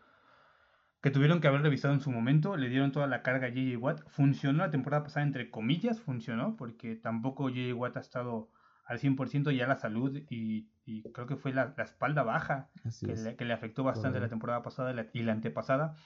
[1.01, 3.77] que tuvieron que haber revisado en su momento, le dieron toda la carga a JJ
[3.77, 4.03] Watt.
[4.09, 8.51] Funcionó la temporada pasada, entre comillas, funcionó, porque tampoco JJ Watt ha estado
[8.85, 12.71] al 100% ya la salud y, y creo que fue la, la espalda baja
[13.01, 14.31] que le, que le afectó bastante la Correcto.
[14.31, 15.97] temporada pasada y la, y la antepasada.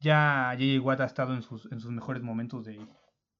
[0.00, 2.78] Ya JJ Watt ha estado en sus, en sus mejores momentos de...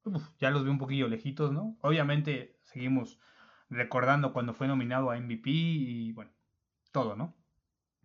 [0.05, 1.77] uf, ya los veo un poquillo lejitos, ¿no?
[1.81, 3.21] Obviamente seguimos
[3.71, 6.31] recordando cuando fue nominado a MVP y bueno,
[6.93, 7.35] todo, ¿no?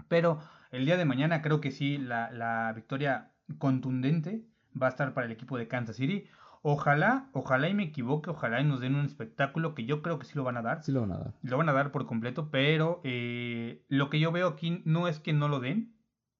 [0.07, 0.39] Pero
[0.71, 4.45] el día de mañana creo que sí, la, la victoria contundente
[4.79, 6.25] va a estar para el equipo de Kansas City.
[6.61, 10.25] Ojalá, ojalá y me equivoque, ojalá y nos den un espectáculo que yo creo que
[10.25, 11.33] sí lo van a dar Sí lo van a dar.
[11.41, 15.19] lo van a dar por completo, pero eh, lo que yo veo aquí no es
[15.19, 15.93] que no lo den,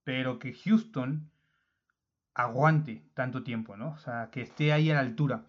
[0.06, 1.30] pero que Houston
[2.34, 3.92] aguante tanto tiempo, ¿no?
[3.92, 5.44] O sea, que esté ahí a la altura.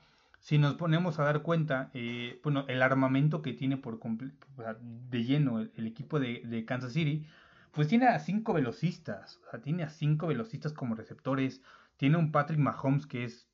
[0.45, 5.61] Si nos ponemos a dar cuenta, eh, bueno, el armamento que tiene por de lleno
[5.61, 7.27] el, equipo de, de Kansas City,
[7.73, 11.63] pues tiene a cinco velocistas, tiene a cinco velocistas como receptores,
[11.97, 13.49] tiene un Patrick Mahomes que es,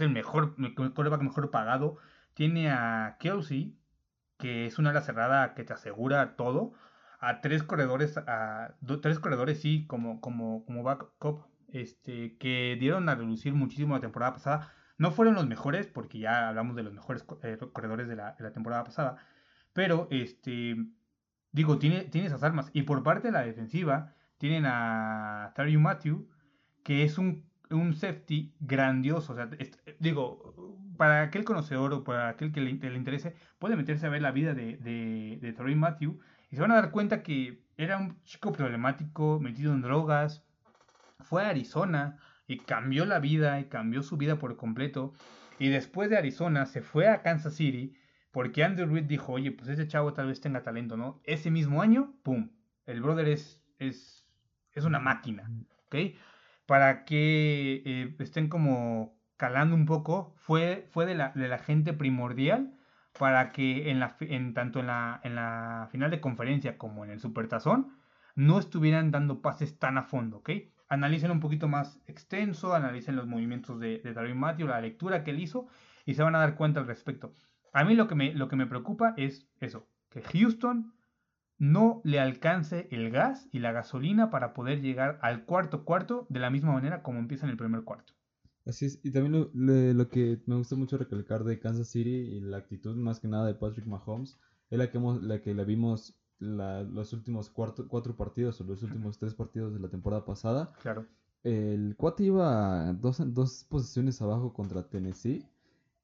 [0.00, 1.98] el mejor, el quarterback mejor pagado,
[2.34, 3.78] tiene a Kelsey,
[4.36, 6.72] que es una ala cerrada que te asegura todo,
[7.20, 13.14] a tres corredores, a tres corredores sí, como, como, como backup, este, que dieron a
[13.14, 14.72] relucir muchísimo la temporada pasada.
[14.98, 18.84] No fueron los mejores, porque ya hablamos de los mejores eh, corredores de la, temporada
[18.84, 19.16] pasada,
[19.72, 20.76] pero este,
[21.52, 22.70] digo, tiene, tiene esas armas.
[22.72, 26.28] Y por parte de la defensiva, tienen a Tariu Matthew,
[26.82, 29.34] que es un, un safety grandioso.
[29.34, 29.50] O sea,
[29.98, 30.54] digo,
[30.96, 34.22] para aquel conocedor o para aquel que le, que le interese, puede meterse a ver
[34.22, 36.18] la vida de, de, de Tariu Matthew
[36.50, 40.44] y se van a dar cuenta que era un chico problemático, metido en drogas.
[41.20, 45.14] Fue a Arizona y cambió la vida y cambió su vida por completo.
[45.58, 47.94] Y después de Arizona se fue a Kansas City
[48.30, 51.20] porque Andrew Reid dijo, oye, pues ese chavo tal vez tenga talento, ¿no?
[51.24, 52.50] Ese mismo año, ¡pum!
[52.84, 54.26] El brother es, es,
[54.72, 55.50] es una máquina,
[55.86, 56.14] ¿ok?
[56.66, 61.92] Para que eh, estén como calando un poco, fue, fue de, la, de la gente
[61.92, 62.74] primordial
[63.18, 67.10] para que en la, en, tanto en la, en la final de conferencia como en
[67.10, 67.96] el supertazón
[68.34, 70.50] no estuvieran dando pases tan a fondo, ¿ok?
[70.88, 75.32] Analicen un poquito más extenso, analicen los movimientos de, de Darwin Matthew, la lectura que
[75.32, 75.66] él hizo
[76.04, 77.34] y se van a dar cuenta al respecto.
[77.72, 80.94] A mí lo que me, lo que me preocupa es eso, que Houston
[81.58, 86.40] no le alcance el gas y la gasolina para poder llegar al cuarto cuarto de
[86.40, 88.14] la misma manera como empieza en el primer cuarto.
[88.66, 92.40] Así es, y también lo, lo que me gusta mucho recalcar de Kansas City y
[92.40, 94.38] la actitud más que nada de Patrick Mahomes
[94.70, 98.64] es la que, hemos, la que la vimos la- los últimos cuarto- cuatro partidos o
[98.64, 100.72] los últimos tres partidos de la temporada pasada.
[100.82, 101.06] Claro.
[101.42, 105.46] El cuate iba dos, dos posiciones abajo contra Tennessee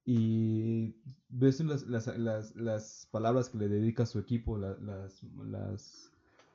[0.04, 0.94] y
[1.28, 6.12] ves las, las, las, las palabras que le dedica a su equipo, la- las, las,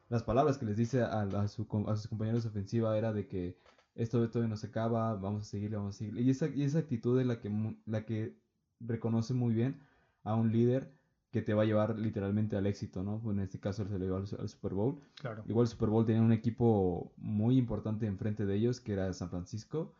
[0.10, 3.28] las palabras que les dice a, a su a sus compañeros de ofensiva era de
[3.28, 3.58] que
[3.96, 6.18] esto todavía no se acaba, vamos a seguir, vamos a seguir.
[6.20, 8.38] Y esa, y esa actitud es la que, la que
[8.80, 9.82] reconoce muy bien
[10.24, 10.94] a un líder
[11.32, 13.22] que te va a llevar literalmente al éxito, ¿no?
[13.32, 15.00] En este caso se le llevó al, al Super Bowl.
[15.20, 15.44] Claro.
[15.48, 19.30] Igual el Super Bowl tenía un equipo muy importante enfrente de ellos, que era San
[19.30, 19.94] Francisco.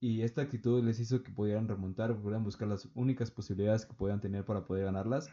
[0.00, 4.20] Y esta actitud les hizo que pudieran remontar, pudieran buscar las únicas posibilidades que podían
[4.20, 5.28] tener para poder ganarlas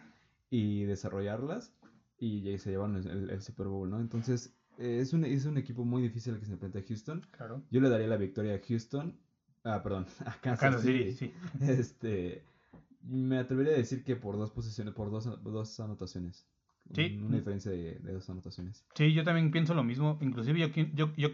[0.50, 1.74] y desarrollarlas.
[2.18, 4.00] Y ya se llevaron el, el- el Super Bowl, ¿no?
[4.00, 7.22] Entonces, eh, es, un, es un equipo muy difícil el que se enfrenta a Houston.
[7.32, 7.62] Claro.
[7.70, 9.20] Yo le daría la victoria a Houston.
[9.64, 11.12] Ah, perdón, a Kansas, Kansas City.
[11.12, 11.34] City, sí.
[11.72, 12.43] Este,
[13.08, 16.47] me atrevería a decir que por dos posiciones, por dos, dos anotaciones.
[16.93, 17.20] Sí.
[17.24, 18.86] Una diferencia de, de dos anotaciones.
[18.93, 20.18] Sí, yo también pienso lo mismo.
[20.22, 21.30] Inclusive yo, qui- yo, yo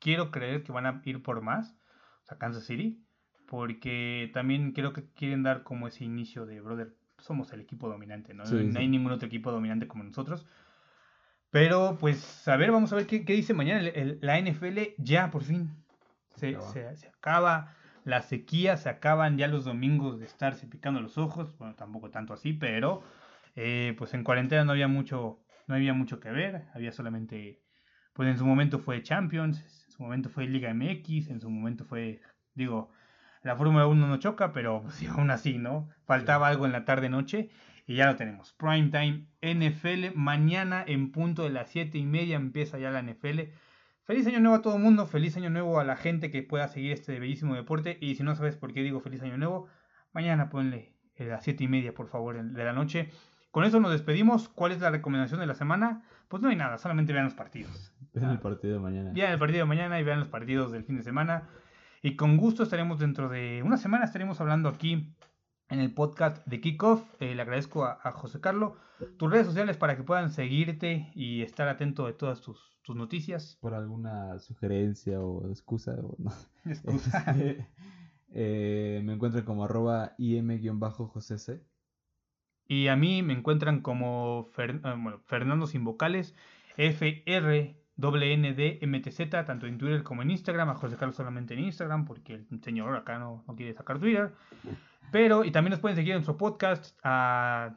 [0.00, 1.76] quiero creer que van a ir por más,
[2.24, 3.04] o sea, Kansas City,
[3.46, 8.34] porque también creo que quieren dar como ese inicio de, brother, somos el equipo dominante,
[8.34, 8.46] ¿no?
[8.46, 8.78] Sí, no sí.
[8.78, 10.44] hay ningún otro equipo dominante como nosotros.
[11.50, 13.80] Pero pues, a ver, vamos a ver qué, qué dice mañana.
[13.80, 15.70] El- el- la NFL ya por fin
[16.36, 16.72] se, acaba.
[16.72, 17.74] se- se acaba.
[18.04, 21.56] La sequía, se acaban ya los domingos de estarse picando los ojos.
[21.58, 23.02] Bueno, tampoco tanto así, pero
[23.56, 26.64] eh, pues en cuarentena no había mucho, no había mucho que ver.
[26.74, 27.62] Había solamente,
[28.12, 31.84] pues en su momento fue Champions, en su momento fue Liga MX, en su momento
[31.84, 32.20] fue,
[32.54, 32.90] digo,
[33.42, 35.88] la Fórmula 1 no choca, pero pues, aún así, ¿no?
[36.04, 37.50] Faltaba algo en la tarde-noche
[37.86, 38.52] y ya lo tenemos.
[38.52, 43.50] Prime Time NFL, mañana en punto de las 7 y media empieza ya la NFL.
[44.04, 46.66] Feliz año nuevo a todo el mundo, feliz año nuevo a la gente que pueda
[46.68, 47.98] seguir este bellísimo deporte.
[48.00, 49.68] Y si no sabes por qué digo feliz año nuevo,
[50.12, 53.10] mañana ponle a las 7 y media, por favor, de la noche.
[53.50, 54.48] Con eso nos despedimos.
[54.48, 56.04] ¿Cuál es la recomendación de la semana?
[56.28, 57.92] Pues no hay nada, solamente vean los partidos.
[58.12, 59.10] Vean el partido de mañana.
[59.12, 61.48] Vean el partido de mañana y vean los partidos del fin de semana.
[62.02, 65.14] Y con gusto estaremos dentro de una semana, estaremos hablando aquí
[65.68, 67.02] en el podcast de Kickoff.
[67.20, 68.72] Eh, le agradezco a, a José Carlos.
[69.18, 73.56] Tus redes sociales para que puedan seguirte y estar atento de todas tus, tus noticias.
[73.60, 75.94] Por alguna sugerencia o excusa.
[76.02, 76.32] o no.
[76.64, 77.18] Excusa.
[77.30, 77.66] Este,
[78.32, 81.62] eh, me encuentran como arroba im-josec.
[82.66, 86.34] Y a mí me encuentran como Fer- eh, bueno, Fernando sin vocales,
[86.76, 87.76] FRNNDMTZ,
[89.46, 90.68] tanto en Twitter como en Instagram.
[90.70, 94.32] A José Carlos solamente en Instagram, porque el señor acá no, no quiere sacar Twitter.
[95.12, 97.74] Pero, y también nos pueden seguir en nuestro podcast ah,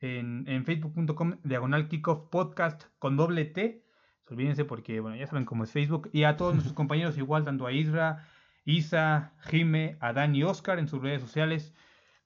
[0.00, 3.84] en, en facebook.com diagonal kickoff podcast con doble T.
[4.28, 6.10] Olvídense porque, bueno, ya saben cómo es Facebook.
[6.12, 8.26] Y a todos nuestros compañeros igual, tanto a Isra,
[8.64, 11.74] Isa, Jime, Adán y Oscar en sus redes sociales.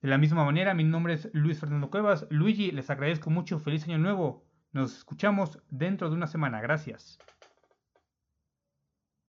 [0.02, 2.26] De la misma manera, mi nombre es Luis Fernando Cuevas.
[2.30, 3.58] Luigi, les agradezco mucho.
[3.58, 4.44] Feliz año nuevo.
[4.72, 6.60] Nos escuchamos dentro de una semana.
[6.60, 7.18] Gracias.